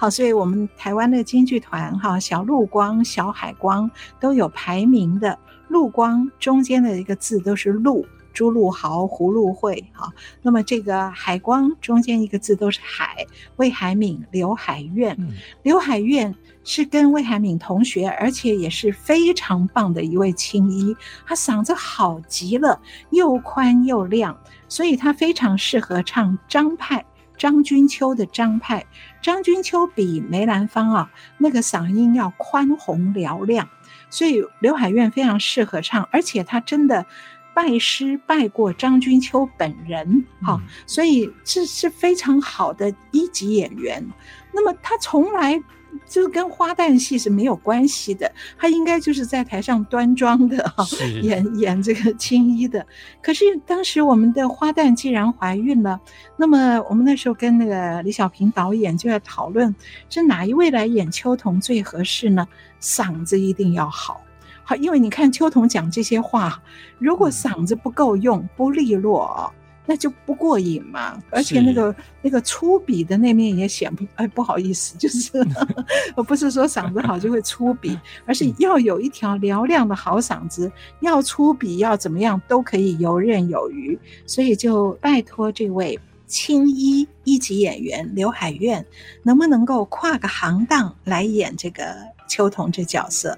[0.00, 5.38] 好，所以我们台湾的京剧团哈，小陆光、小海光都有排名的。
[5.68, 9.84] 陆光中间的一个字都是陆，朱陆豪、胡陆慧。
[9.92, 10.10] 哈，
[10.40, 15.14] 那么这个海光中间一个字都是海，魏海敏、刘海苑，
[15.62, 16.34] 刘海苑。
[16.62, 20.94] 是跟魏海敏同学，而且也是非常棒的一位青衣。
[21.26, 22.78] 他嗓子好极了，
[23.10, 27.02] 又宽又亮，所以他非常适合唱张派
[27.40, 28.84] 张君秋的张派。
[29.22, 33.66] 张君秋比梅兰芳啊，那个嗓音要宽宏嘹亮，
[34.10, 37.06] 所以刘海燕非常适合唱，而且她真的
[37.54, 44.06] 拜师拜过张君秋本人，好、嗯，所以这是非常好的一级演员。
[44.52, 45.62] 那么他从来。
[46.06, 50.84] 就是跟花旦戏是没有关系的，他应该就是在台上端庄的哈，
[51.22, 52.84] 演演这个青衣的。
[53.22, 56.00] 可是当时我们的花旦既然怀孕了，
[56.36, 59.74] 那么我们那时候跟那个李小平导演就在讨论，
[60.08, 62.46] 是哪一位来演秋桐最合适呢？
[62.80, 64.20] 嗓子一定要好，
[64.64, 66.62] 好，因为你看秋桐讲这些话，
[66.98, 69.52] 如果嗓子不够用，不利落。
[69.90, 75.32] 那就不过瘾嘛，而且那个那个粗鄙的那面也显不哎，不好意思，就是
[76.14, 88.86] 我不是说嗓子好就会粗鄙， 而是要有一条嘹亮的好嗓子，要粗鄙要怎么样都可以游刃有余，所以就拜托这位青衣一级演员刘海燕，
[89.24, 91.96] 能不能够跨个行当来演这个
[92.28, 93.36] 秋桐这角色？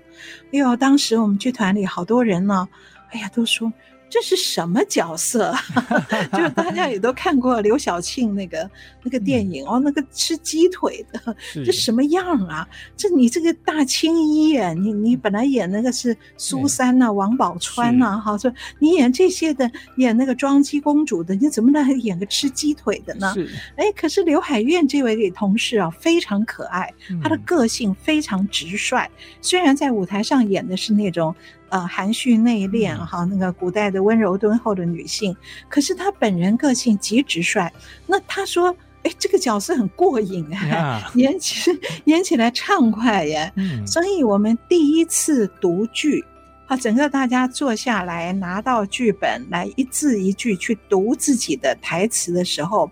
[0.53, 2.69] 哎呦，当时我们剧团里好多人呢，
[3.09, 3.73] 哎呀，都说。
[4.12, 5.55] 这是什么角色？
[6.35, 8.70] 就是大家也都看过刘晓庆那个
[9.03, 12.68] 那个电影哦，那个吃鸡腿的，这什么样啊？
[12.94, 23.33] 这你这个大青衣啊，你你本来演那个是苏三呐、啊、王宝钏呐，哈，说你演这些的，演那个装鸡公主的，你怎么能演个吃鸡腿的呢？
[23.77, 29.09] 哎，可是刘海燕这位同事啊，非常可爱，她的个性非常直率，
[29.40, 31.35] 虽然在舞台上演的是那种。
[31.73, 35.35] 呃，含蓄内敛哈，那个古代的温柔敦厚的女性，
[35.71, 37.67] 可是她本人个性极直率。
[38.07, 41.71] 那她说，哎，这个角色很过瘾哎，演起
[42.05, 43.51] 演起来畅快耶。
[43.57, 46.23] 嗯，所以我们第一次读剧，
[46.67, 52.91] 啊，整个大家坐下来拿到剧本来一字一句去读自己的台词的时候，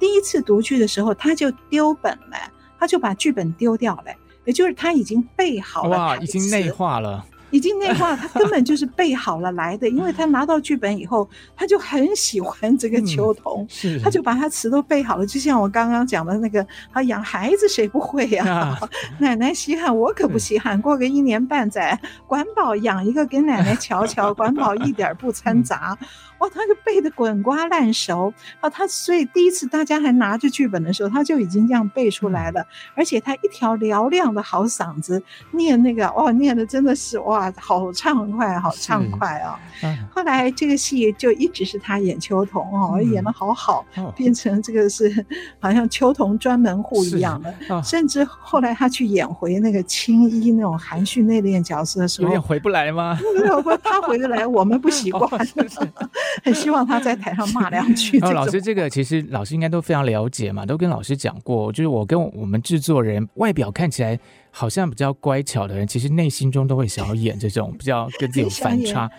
[0.00, 2.38] 第一次读剧的时候，他就丢本了，
[2.78, 4.04] 他就把剧本丢掉了，
[4.46, 7.22] 也就是他已经背好了，哇，已经内化了。
[7.52, 18.58] 已经内化，他根本就是背好了来的，因为他拿到剧本以后，他就很喜欢这个秋桐，嗯、他就把他词都背好了，就像我刚刚讲的那个，他养孩子谁不会呀、啊？
[18.80, 18.88] 啊、
[19.20, 20.80] 奶奶稀罕，我可不稀罕。
[20.80, 25.96] 过个一年半载， 管保养一个给奶奶瞧瞧，管保一点不掺杂。
[26.00, 26.08] 嗯
[26.42, 28.68] 哦，他就背的滚瓜烂熟啊！
[28.68, 32.60] 他所以第一次大家还拿着剧本的时候，他就已经这样背出来了。
[32.60, 39.56] 嗯、而且他一条嘹亮的好嗓子，念那个哇，念的真的是哇，好畅快，好畅快啊！
[39.84, 45.24] 嗯、后来这个戏就一直是他演秋桐哦，嗯、演的好好，哦、变成这个是
[45.60, 47.54] 好像秋桐专门户一样的。
[47.68, 53.16] 哦、甚至后来他去演回那个青衣那种含蓄内敛角色的时候，有点回不来吗？
[53.62, 55.22] 不，他回得来，我们不习惯。
[55.24, 56.08] 哦
[56.44, 58.18] 很希望他在台上骂两句。
[58.20, 61.72] 哦，老师，这个其实老师应该都非常了解嘛，都跟老师讲过。
[61.72, 64.18] 就是我跟我们制作人外表看起来
[64.50, 69.10] 好像比较乖巧的人，其实内心中都会想要演这种比较跟自己有反差。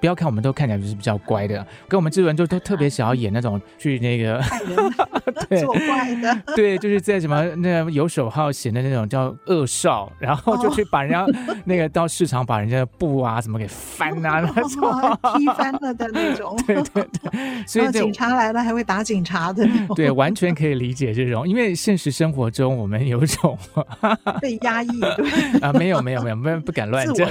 [0.00, 4.40] 不要看，我们都看起来就是比较乖的，跟我们制作人就都特别想要演那种去那个
[5.48, 11.26] 对做怪的，对，就是在什么那个游手好闲的那种叫恶少，然后就去把人家
[11.64, 15.38] 那个到市场把人家的布啊什么给翻啊那种。
[15.38, 23.58] 踢翻了的那种，对 对对，所以警察来了还会打警察的那种，对，完全可以理解这种，因为现实生活中我们有种
[24.40, 25.60] 被压抑，对。
[25.60, 27.28] 啊，没有没有没有，不不敢乱讲，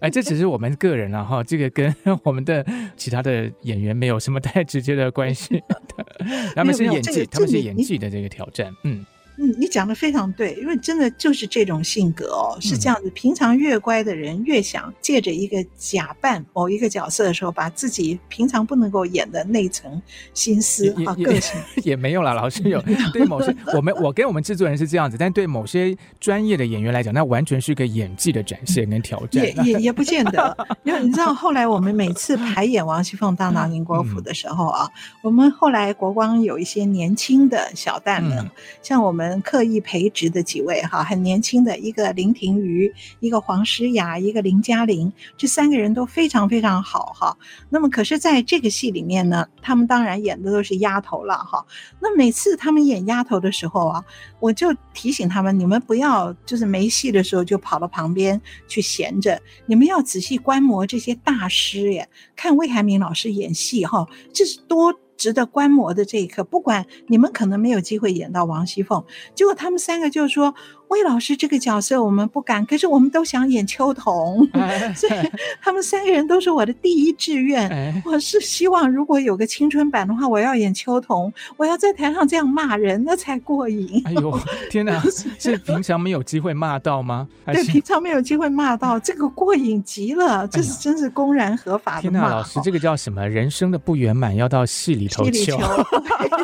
[0.00, 1.85] 哎，这只是我们个人啊哈，这个跟。
[2.24, 2.64] 我们的
[2.96, 5.62] 其他的演员没有什么太直接的关系，
[6.54, 9.04] 他们是演技，他们是演技的这个挑战，嗯。
[9.38, 13.10] 嗯，你讲的非常对，因为真的就是这种性格哦，是这样子。
[13.10, 20.00] 平常越乖的人，越想借着一个假扮某一个角色的时候，把自己平常不能够演的那层
[20.32, 22.32] 心思啊个性也，没有啦。
[22.32, 29.44] 老师有对某些我们，我跟我们制作人是这样子，但对某些专业的演员来讲，那完全是一个演技的展现跟挑战。
[29.44, 38.50] 也也也不见得，因为你知道，后来我们每次排演王熙凤大闹宁国府的时候啊，嗯、我们后来国光有一些年轻的小旦们，嗯、
[38.82, 39.25] 像我们。
[39.42, 47.36] 刻意培植的几位哈，很年轻的一个林庭瑜，一个黄诗雅，一个林嘉玲，这三个人都非常非常好哈。
[47.70, 51.64] 那么可是在这个戏里面呢，他们当然演的都是丫头了哈。
[52.00, 54.04] 那每次他们演丫头的时候啊，
[54.40, 64.94] 我就提醒他们，你们不要就是没戏的时候就跑到旁边去闲着，你们要仔细观摩这些大师耶，看魏海明老师演戏哈，这是多。
[65.16, 69.04] 值得观摩的这一刻，不管你们可能没有机会演到王熙凤，
[69.34, 70.54] 结果他们三个就说
[70.88, 75.12] ：“魏老师这个角色我们不敢，可是我们都想演秋桐，哎、 所以
[75.60, 77.68] 他们三个人都是我的第一志愿。
[77.68, 84.02] 哎、我是希望如果有个青春版的话，我要演秋桐，我要在台上这样骂人，那才过瘾。
[84.04, 84.38] 哎呦，
[84.70, 85.02] 天哪！
[85.38, 87.26] 是平常没有机会骂到吗？
[87.46, 92.10] 对，平常没有机会骂到，这个过瘾极了，这是真是公然合法的骂。
[92.10, 93.26] 天哪，老师，这个叫什么？
[93.28, 95.56] 人生的不圆满要到戏里头求，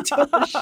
[0.03, 0.15] 就
[0.45, 0.57] 是。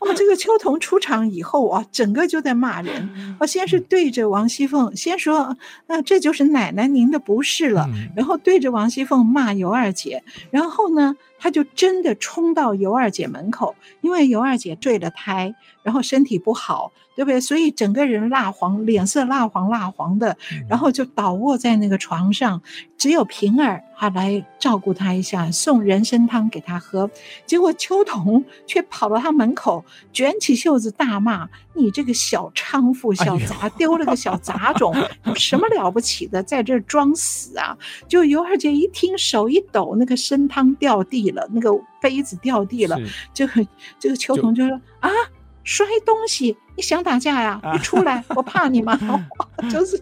[0.00, 3.36] 哇这个秋桐出场以后啊，整个就在骂人。
[3.38, 16.92] 我先是对着王熙凤先说：“那这就是奶奶您的不是了。”然后对着王熙凤骂尤二姐，然后呢，他就真的冲到尤二姐门口，因为尤二姐坠了胎，然后身体不好。
[17.16, 17.40] 对不对？
[17.40, 20.36] 所以整个人蜡黄，脸色蜡黄蜡黄的，
[20.68, 22.60] 然后就倒卧在那个床上，
[22.98, 27.10] 只有平儿还来照顾他一下，送人参汤给他喝。
[27.46, 29.82] 结果秋桐却跑到他门口，
[30.12, 34.94] 卷起袖子大骂：“你这个小娼妇，小杂丢了个小杂种，
[35.24, 37.76] 有什么了不起的，在这装死啊？”
[38.06, 41.70] 就尤二姐一听，手一抖，那个参汤掉地了，那个
[42.00, 43.00] 杯子掉地了，
[43.32, 43.46] 就
[43.98, 45.10] 这个秋桐就说：“啊！”
[45.66, 47.60] 摔东西，你想打架呀？
[47.72, 48.96] 你出来， 我怕你吗？
[49.68, 50.00] 就是，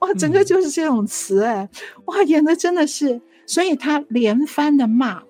[0.00, 1.66] 哇，整个就是这种词哎，
[2.04, 3.18] 哇，演的真的是，
[3.48, 5.22] 所以他连番的骂，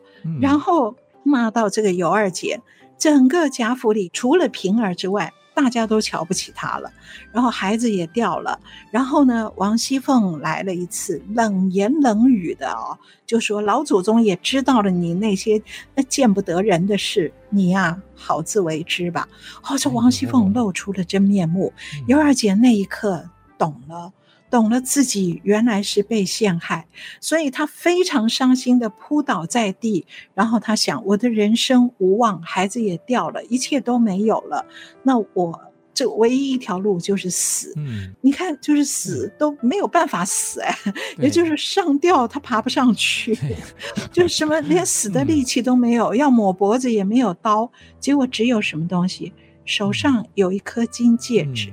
[0.42, 2.60] 然后骂到这个尤二姐，
[2.98, 5.32] 整个贾府里除了平儿之外。
[5.54, 6.92] 大家都瞧不起她了，
[7.32, 8.60] 然后孩子也掉了，
[8.92, 12.96] 然后呢，王熙凤来了一次，冷言冷语的哦，
[13.26, 15.60] 就说老祖宗也知道了你那些
[15.96, 19.28] 那见不得人的事，你呀好自为之吧。
[19.68, 21.72] 哦，这王熙凤露出了真面目，
[22.06, 24.12] 尤二姐那一刻懂了。
[24.50, 26.86] 懂了自己原来是被陷害，
[27.20, 34.64] 所以他非常伤心的扑倒在地，然后他想：我的人生无望，孩子也掉了，一切都没有了。
[35.02, 35.60] 那我
[35.92, 37.72] 这唯一一条路就是死。
[37.76, 40.78] 嗯，你看，就是死都没有办法死哎，
[41.18, 43.36] 也就是上吊他爬不上去，
[44.12, 49.32] 就是什么连死的力气都没有，要抹脖子也没有刀，结果只有什么东西，
[49.64, 51.72] 手上有一颗金戒指，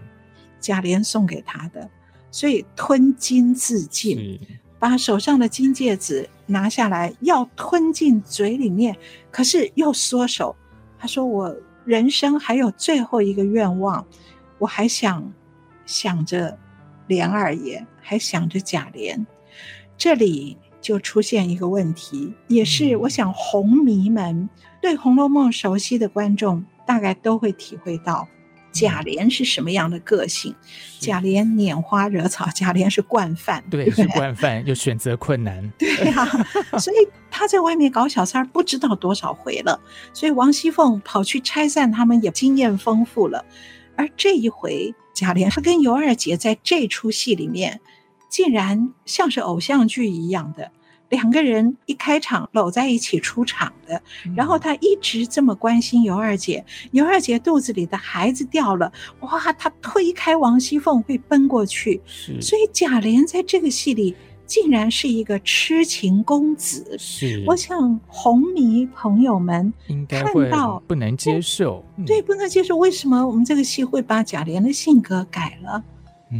[0.60, 1.90] 贾琏送给他的。
[2.36, 4.38] 所以吞金自尽，
[4.78, 8.94] 把手上的金戒指拿下来，要吞进嘴里面，
[9.32, 10.54] 可是又缩手。
[11.00, 11.56] 他说：“我
[11.86, 14.06] 人生还有最后一个愿望，
[14.58, 15.32] 我还想
[15.86, 16.60] 想着
[17.08, 19.26] 琏二爷，还想着贾琏。”
[19.98, 24.50] 这里就出现一个问题，也是我想红迷们
[24.82, 28.28] 对《红楼梦》熟悉的观众大概都会体会到。
[28.76, 30.54] 贾琏是什么样的个性？
[31.00, 36.24] 贾琏拈花惹草，贾琏是惯犯，对，是惯犯，又选择困难， 对呀、
[36.72, 36.78] 啊。
[36.78, 36.98] 所以
[37.32, 39.80] 他在外面搞小三儿不知道多少回了，
[40.14, 43.46] 所以王熙凤跑去拆散他们也经验丰富了。
[43.96, 47.80] 而这一回，贾琏他跟尤二姐在这出戏里面，
[48.30, 50.70] 竟然像是偶像剧一样的。
[51.10, 54.02] 两个人一开场搂在一起出场的，
[54.36, 62.02] 然后他一直这么关心尤二姐，尤二姐肚子里的孩子掉了，哇，他推开王熙凤会奔过去，
[62.42, 64.16] 所以贾琏在这个戏里
[64.48, 66.96] 竟然是一个痴情公子。
[66.98, 69.72] 是，我想红迷朋友们
[70.10, 75.84] 看到不能接受，对，不能接受，为什么我们这个戏会把贾琏的性格改了？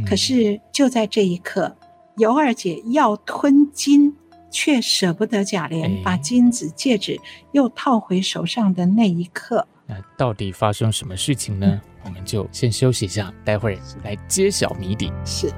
[0.04, 1.76] 可是就在这一刻，
[2.16, 4.12] 尤二姐要吞金。
[4.56, 7.20] 却舍不得贾琏把金子戒指
[7.52, 11.66] 又套回手上的那一刻，那到底发生什么事情呢？
[11.68, 15.12] 嗯、我们就先休息一下，待会儿来揭晓谜底。
[15.26, 15.52] 是。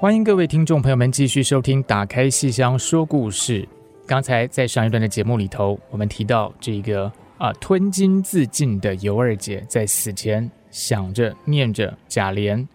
[0.00, 3.62] 欢迎各位听众朋友们继续收听《打开戏箱说故事》。
[4.06, 12.66] 刚才在上一段的节目里头，我们提到这个啊吞金自尽的尤二姐，在死前想着念着贾琏。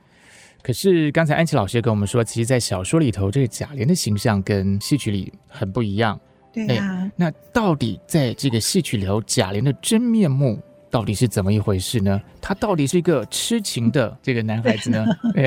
[0.62, 6.20] 可是刚才安琪老师跟我们说，其实，在小说里头，这个贾琏的形象跟戏曲里很不一样。
[6.54, 7.12] 对呀、啊。
[7.16, 10.60] 那到底在这个戏曲里头，贾琏的真面目
[10.92, 12.22] 到底是怎么一回事呢？
[12.40, 15.04] 他到底是一个痴情的这个男孩子呢？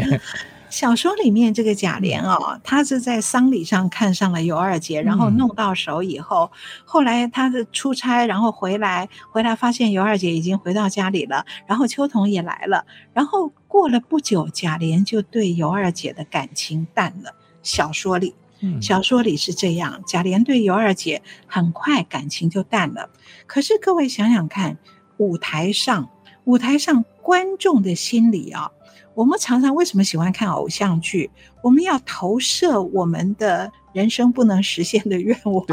[0.68, 0.72] 对。
[0.72, 6.50] 小说里面这个贾琏哦，他是在丧礼上看上了尤二姐，然后弄到手以后，
[6.84, 17.34] 后来他是出差，然后回来，回来发现尤二姐已经回到家里了，然后秋桐也来了，然后过了不久，贾琏就对尤二姐的感情淡了。
[17.62, 23.10] 小说里，嗯，小说里是这样，贾琏对尤二姐很快感情就淡了。
[23.46, 24.78] 可是各位想想看，
[25.16, 26.08] 舞台上，
[26.44, 28.70] 舞台上观众的心里啊。
[29.18, 31.28] 我们常常为什么喜欢看偶像剧？
[31.60, 35.66] 我们要投射我们的人生不能实现的愿望。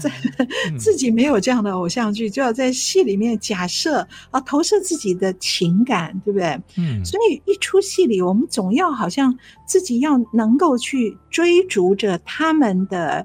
[0.00, 0.10] 在
[0.76, 6.60] 自己没有这样的偶像剧，就要在戏里面假设啊，投射自己的情感，对不对？
[6.76, 7.04] 嗯。
[7.04, 9.32] 所以一出戏里，我们总要好像
[9.64, 13.24] 自己要能够去追逐着他们的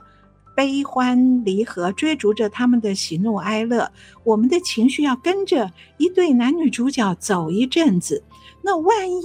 [0.60, 3.90] 悲欢离合，追逐着他们的喜怒哀乐，
[4.26, 8.22] 我们的情绪要跟着一对男女主角走一阵子。
[8.62, 9.24] 那万一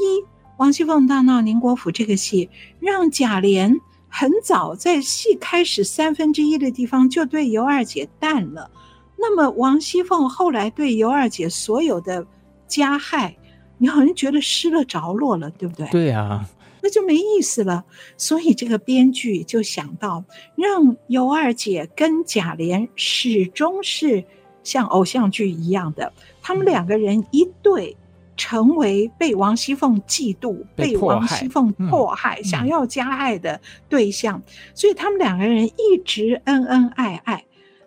[0.59, 8.71] 王熙凤大闹宁国府这个戏，让贾琏很早在戏开始三分之一的地方就对尤二姐淡了，
[9.19, 12.25] 那么王熙凤后来对尤二姐所有的
[12.69, 13.37] 加害，
[13.77, 15.89] 你好像觉得失了着落了，对不对？
[15.89, 16.49] 对啊，
[16.85, 17.83] 那就没意思了。
[18.17, 20.23] 所以这个编剧就想到，
[20.55, 24.23] 让尤二姐跟贾琏始终是
[24.63, 27.97] 像偶像剧一样的，他们两个人一对。
[28.37, 37.45] 成为被王熙凤嫉妒、被王熙凤迫害、嗯、想要加害的对象，嗯、所以他们两个人一直恩恩爱爱。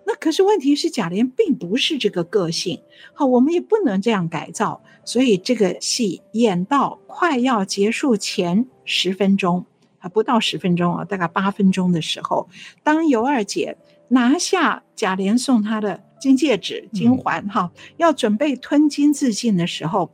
[0.08, 2.82] 那可是问题是，贾琏并不是这个个性。
[3.14, 4.82] 好，我们也不能这样改造。
[5.04, 9.66] 所以这个戏演到快要结束前十分钟，
[9.98, 12.48] 还不到十分钟啊，大概八分钟的时候，
[12.84, 13.78] 当尤二姐
[14.08, 20.10] 拿下贾琏送她的金戒指、金环，哈、嗯，要准备吞金自尽的时候。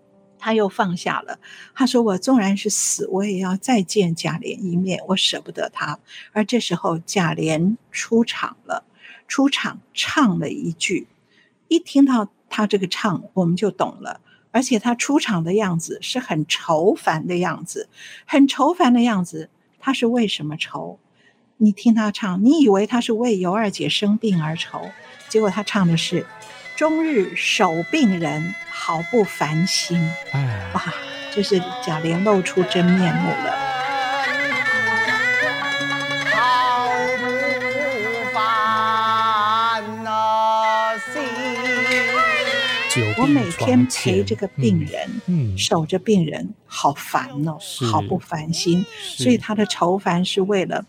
[0.46, 1.40] 他又放下了，
[1.74, 5.98] 他说：“我纵然是死，我也要再见贾琏一面，我舍不得他。”
[6.34, 8.84] 而这时候，贾琏出场了，
[9.34, 11.08] 出场唱了一句，
[11.68, 14.22] 一听到他这个唱，我们就懂了。
[14.52, 17.90] 而且他出场的样子是很愁烦的样子，
[18.28, 19.50] 很愁烦的样子。
[19.80, 21.00] 他是为什么愁？
[21.58, 24.92] 你听他唱，你以为他是为尤二姐生病而愁，
[25.30, 26.28] 结果他唱的是。
[26.76, 29.98] 终日守病人，好不烦心。
[30.32, 30.94] 哎，哇，
[31.34, 33.63] 这是贾琏露出真面目了。
[43.18, 47.58] 我每天陪这个病人，嗯，守着病人，好烦哦，
[47.92, 48.86] 好不烦心。
[49.02, 50.86] 所以他的愁烦是为了。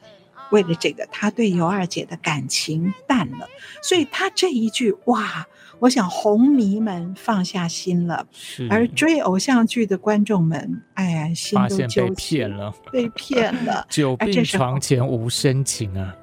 [0.50, 3.48] 为了这个，他对尤二姐的感情淡了，
[3.82, 5.44] 所以他这一句哇，
[5.80, 8.24] 我想红迷们放下心了，
[8.70, 13.84] 而追偶像剧的观众们，哎呀，心都被骗了，被骗了。
[13.90, 16.14] 久病床前无深情啊！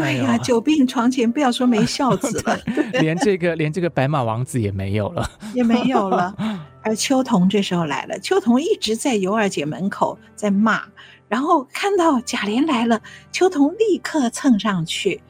[0.00, 2.58] 对呀、啊，久病床前不要说没孝子了，
[3.00, 6.34] 连这个连这个白马王子也没有了，也没有了。
[6.82, 10.82] 而秋桐这时候来了，秋桐一直在尤二姐门口在骂。
[11.28, 15.22] 然后看到贾琏来了，秋桐立刻蹭上去，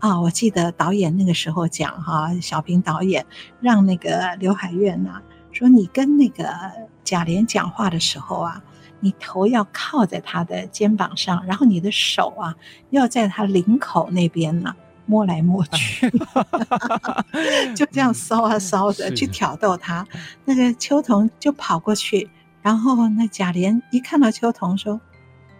[0.00, 0.20] 啊！
[0.20, 3.24] 我记得导演那个时候讲哈，小平导演
[3.62, 5.18] 让那个刘海燕呐
[5.52, 6.46] 说，你跟那个
[7.02, 8.62] 贾琏讲话的时候啊，
[9.06, 12.56] 你头要靠在他的肩膀上，然后你的手啊
[12.90, 14.74] 要在他领口那边呢
[15.06, 16.10] 摸来摸去，
[17.76, 20.04] 就这样搔啊搔的去挑逗他。
[20.44, 22.28] 那个秋桐就跑过去，
[22.62, 25.00] 然后那贾琏一看到秋桐说。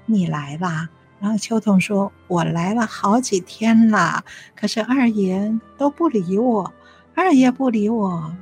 [0.09, 0.89] 你来啦，
[1.19, 4.23] 然后秋桐说：“我来了好几天了，
[4.55, 6.73] 可是二爷都不理我，
[7.17, 8.33] 二爷不理我。”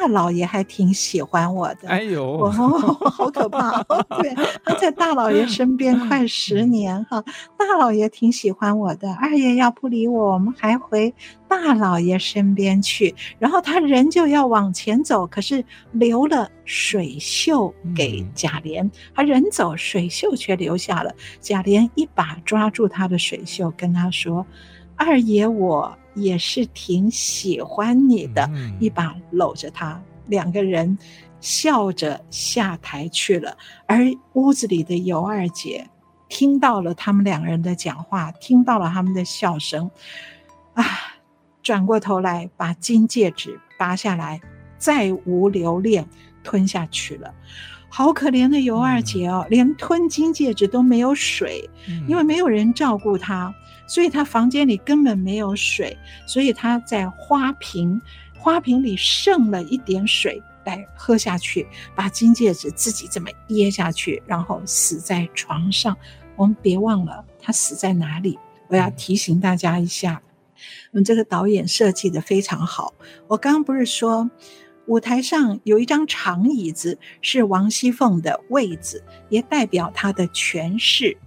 [0.00, 3.82] 大老爷还挺喜欢我的，哎呦，哦，好可怕！
[4.20, 4.34] 对，
[4.64, 7.22] 他在大老爷身边快十年哈，
[7.56, 9.14] 大老爷挺喜欢我的。
[9.14, 11.14] 二爷要不理我，我们还回
[11.46, 13.14] 大老爷身边去。
[13.38, 21.14] 然后他人就要往前走，可是留了水袖给贾琏，他人走，水袖却留下了。
[21.38, 24.44] 贾琏一把抓住他的水袖，跟他说
[25.02, 30.98] ：“二爷我。”也是挺喜欢你的，嗯、一把搂着他，两个人
[31.40, 33.56] 笑着下台去了。
[33.86, 35.88] 而屋子里的尤二姐
[36.28, 39.90] 听到了他们两个人的讲话，听到了他们的笑声，
[40.74, 40.84] 啊，
[41.62, 44.38] 转过头来把金戒指拔下来，
[44.76, 46.06] 再无留恋，
[46.44, 47.32] 吞下去了。
[47.88, 53.54] 好可怜的尤二姐哦，嗯、连吞金戒指都没有水，嗯、因为没有人照顾她。
[53.86, 58.00] 所以他房间里根本没有水，所以他在花瓶，
[58.38, 65.96] 花瓶里剩了一点水来喝下去，把金戒指自己这么噎下去，然后死在床上。
[66.36, 68.38] 我们别忘了他死在哪里。
[68.68, 70.22] 我要提醒大家一下，
[70.92, 72.94] 嗯，这个导演设计的非常好。
[73.28, 74.30] 我刚刚不是说，
[74.86, 81.18] 舞台上有一张长椅子，是王熙凤的位子，也代表她的权势。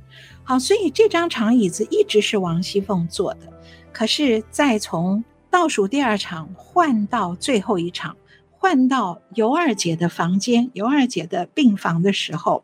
[0.47, 3.51] 好，所以这张长椅子一直是王熙凤坐的。
[3.91, 8.15] 可是再从倒数第二场换到最后一场，
[8.51, 12.63] 换到尤二姐的房间、尤二姐的病房的时候，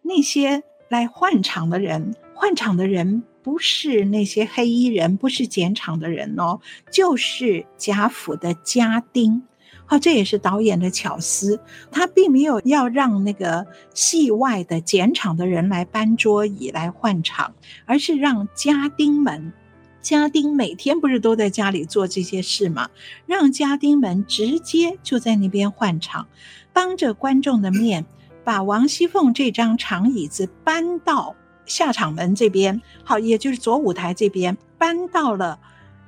[0.00, 6.60] 那些来换场的人，换场的人不是那些黑衣人，不是检场的人哦，
[6.90, 9.42] 就是贾府的家丁。
[9.90, 11.58] 好，这也是导演的巧思，
[11.90, 17.54] 他并没有要让那个戏外的剪场的人来搬桌椅来换场，
[17.86, 19.52] 而是让家丁们。
[20.02, 22.90] 家丁每天不是都在家里做这些事吗？
[23.26, 26.28] 让家丁们直接就在那边换场，
[26.72, 28.04] 当着观众的面，
[28.44, 31.34] 把王熙凤这张长椅子搬到
[31.64, 35.58] 下场门这边，好，也就是左舞台这边，搬到了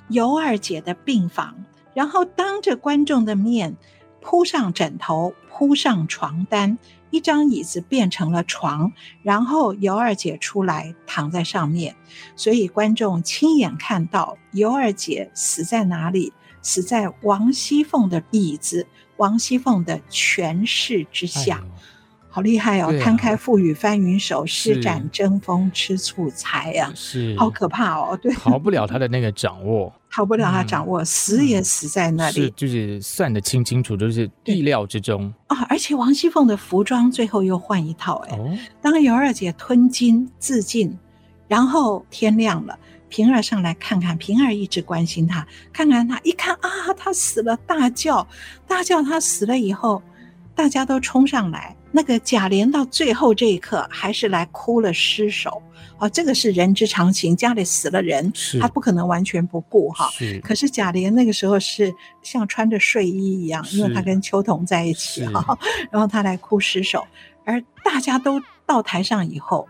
[0.09, 1.65] 尤二姐的病房，
[1.95, 3.77] 然后当着观众的面
[4.21, 6.79] 铺上枕头，铺上床单。
[7.13, 8.93] 一张椅子变成了床，
[9.25, 11.97] 然后尤二姐出来躺在上面，
[12.37, 16.33] 所以观众亲眼看到尤二姐死在哪里？
[16.63, 18.87] 死在王熙凤的椅子，
[19.17, 21.65] 王熙凤的权势之下。
[22.33, 22.97] 好厉害哦！
[23.01, 28.17] 摊、啊、开覆雨翻云手，施展争锋吃醋才呀、啊，是好可怕哦！
[28.23, 29.93] 对，逃不了他的那个掌握。
[30.13, 35.67] 逃不了他掌握，嗯、死也死在那里，是就是算得清清楚，都、就是意料之中啊！
[35.69, 40.97] 而且王熙凤的服装最后又换一套，哎、哦，当尤二姐吞金自尽，
[41.49, 42.79] 然后天亮了，
[43.09, 48.27] 平儿上来看看，平儿一直关心她，看看她，一看啊，她死了，大叫
[48.67, 50.03] 大叫，她死了以后，
[50.55, 51.77] 大家都冲上来。
[51.93, 55.63] 那个贾琏到最后这一刻还是来哭了失手，
[55.99, 60.09] 啊，这个是人之常情，家里死了人，他不可能完全不顾哈。
[60.43, 65.59] 可是贾琏那个时候是像穿着睡衣一样，因为他跟秋桐在一起哈，
[65.91, 67.05] 然后他来哭失手，
[67.45, 69.69] 而大家都到台上以后，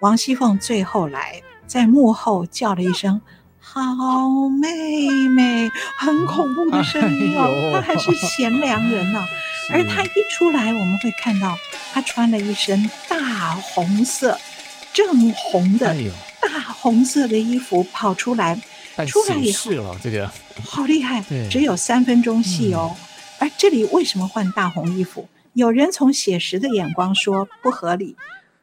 [0.00, 3.20] 王熙凤最后来在幕后叫了一声。
[3.58, 4.68] 好妹
[5.28, 9.26] 妹，很恐怖的声音哦，她还是贤良人呢、啊。
[9.70, 11.58] 而他一出来，我们会看到
[11.92, 14.38] 他穿了一身大红色、
[14.92, 15.94] 正红的
[16.40, 18.54] 大红色的衣服跑出来，
[19.06, 20.30] 出来以后了，这个
[20.64, 22.96] 好厉害，只有三分钟戏哦。
[23.38, 25.28] 而这里为什么换大红衣服？
[25.52, 28.14] 有人从写实的眼光说不合理。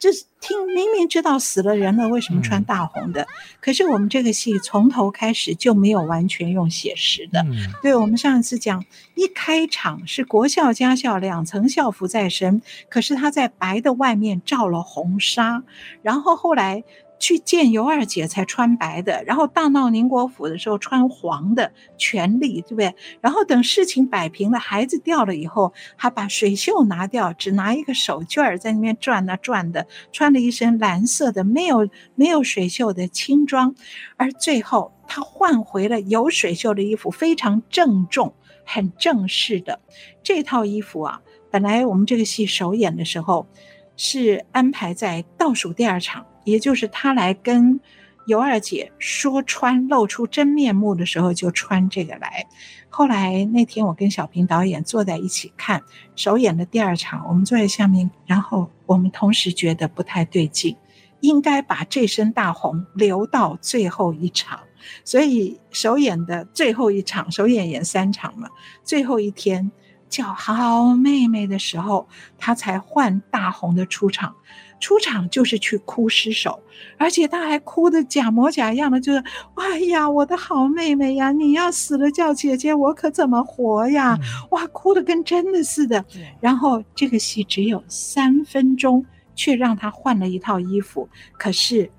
[0.04, 3.22] 这听明明知道死了人了，为什么穿大红的？
[3.22, 3.28] 嗯、
[3.62, 7.39] 可是我们这个戏从头开始就没有完全用写实的。
[7.43, 8.84] 嗯、对，我们上一次讲，
[9.16, 15.64] 一开场是国校家校两层校服在身，可是他在白的外面罩了红纱，
[16.01, 16.84] 然后后来。
[17.20, 22.93] 去见尤二姐才穿白的，然后大闹宁国府的时候穿黄的，权力对不对？
[23.22, 33.74] 然后等事情摆平了，孩子掉了以后，还把水袖拿掉，只拿一个手绢在那边转啊转的，穿了一身蓝色的没有没有水袖的青装，
[34.18, 38.34] 而最后他换回了有水袖的衣服，非常郑重、
[38.66, 39.80] 很正式的
[40.22, 41.22] 这套衣服啊。
[41.49, 43.47] 本来我们这个戏首演的时候
[43.95, 46.26] 是安排在倒数第二场。
[46.44, 47.80] 也就是他来跟
[48.26, 52.46] 尤二姐说穿、露出真面目的时候，就穿这个来。
[52.89, 55.82] 后来那天我跟小平导演坐在一起看
[56.16, 60.78] 首演的第二场，我们坐在下面，然后我们同时觉得不太对劲，
[61.22, 64.60] 应该把这身大红留到最后一场。
[65.04, 68.50] 所以首演的最后一场，首演演三场嘛，
[68.84, 69.72] 最后一天
[70.08, 74.36] 叫好妹妹的时候，他才换大红的出场。
[74.80, 76.60] 出场就是去哭失手，
[76.98, 79.24] 而且他还哭得假模假样的，就是
[79.56, 84.20] 哎呀，我的好妹妹呀，你要死了叫姐姐，我可怎么活呀？
[84.52, 86.04] 哇，哭得跟真的似的。
[86.42, 89.06] 然后这个戏只有三分钟，
[89.36, 91.08] 却让他换了一套衣服，
[91.38, 91.90] 可是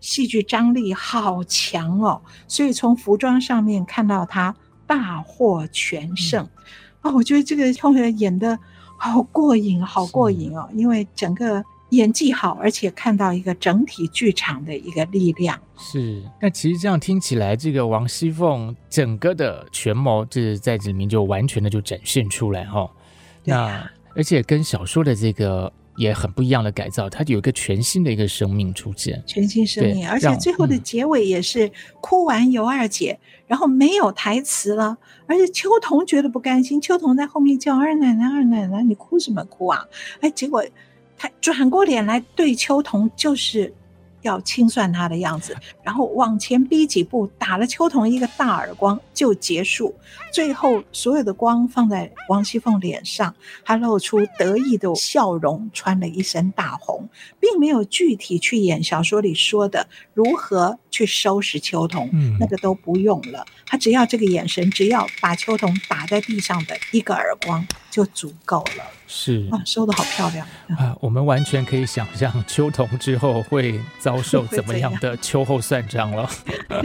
[0.00, 4.54] 戏剧张力好强哦，所以从服装上面看到他
[4.86, 6.44] 大获全胜。
[6.44, 6.50] 啊、
[7.04, 8.58] 嗯哦，我觉得这个同学演的
[8.98, 11.64] 好过瘾，好过瘾哦，因为整个。
[11.94, 15.60] 演技好，而且看到一个整体剧场的一个力量。
[15.76, 22.90] 是，那其实这样听起来，这个王熙凤整个的权谋，这在这里面就完全的就展现出来哈。
[23.44, 31.70] 那而且跟小说的这个也很不一样的改造，它有一个全新的一个生命出现，全新生命，而且最后的结尾也是
[32.00, 39.84] 哭完尤二姐，嗯、然后没有台词了，而且秋桐觉得不甘心，秋桐在后面叫二奶奶，二奶奶，你哭什么哭啊？
[40.20, 40.64] 哎，结果。
[41.16, 43.72] 他转过脸来对秋桐就是
[44.22, 45.54] 要清算他的样子，
[45.84, 49.94] 然后往前逼几步，打了秋桐一个大耳光就结束。
[50.32, 53.34] 最后，所有的光放在王熙凤脸上，
[53.64, 57.06] 她露出得意的笑容，穿了一身大红，
[57.38, 63.44] 并没有具体去演小说里说的如何去收拾秋桐，嗯，那个都不用了。
[63.66, 68.84] 他只要这个眼神，只要把秋桐打在地上的一个耳光就足够了。
[69.06, 70.44] 是啊，收的好漂亮
[70.76, 70.96] 啊！
[70.98, 76.28] 我们完全可以想象秋桐之后会遭受怎么样的秋后算账了。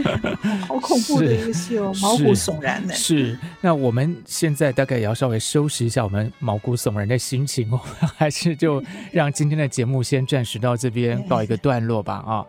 [0.68, 2.94] 好恐怖的一个戏哦，毛骨悚然的。
[2.94, 7.80] 是，那我们现在大概也要稍微收拾一下我们毛骨悚然的心情哦，
[8.16, 8.80] 还是就
[9.10, 12.46] 让今天的节目先暂时到这边告一个段落吧啊。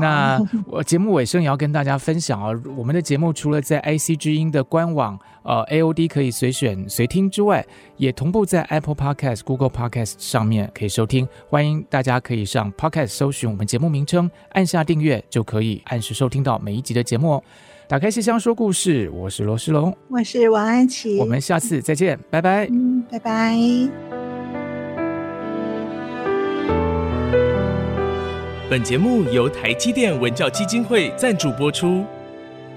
[0.00, 7.64] 那我节目尾声也要跟大家分享啊，我们的节目除了在 IC 之音的官网呃 AOD 可以随选随听之外，
[7.96, 11.28] 也同步在 Apple Podcast、Google Podcast 上面可以收听。
[11.48, 17.42] 欢迎大家可以上 Podcast 搜寻我们节目名称，按下订阅就可以按时收听到每一集的节目哦。
[17.88, 22.66] 打开信箱说故事，我是罗世龙，我是王安琪，我们下次再见，拜拜。
[22.70, 23.54] 嗯，拜拜。
[28.70, 32.06] 本节目由台积电文教基金会赞助播出。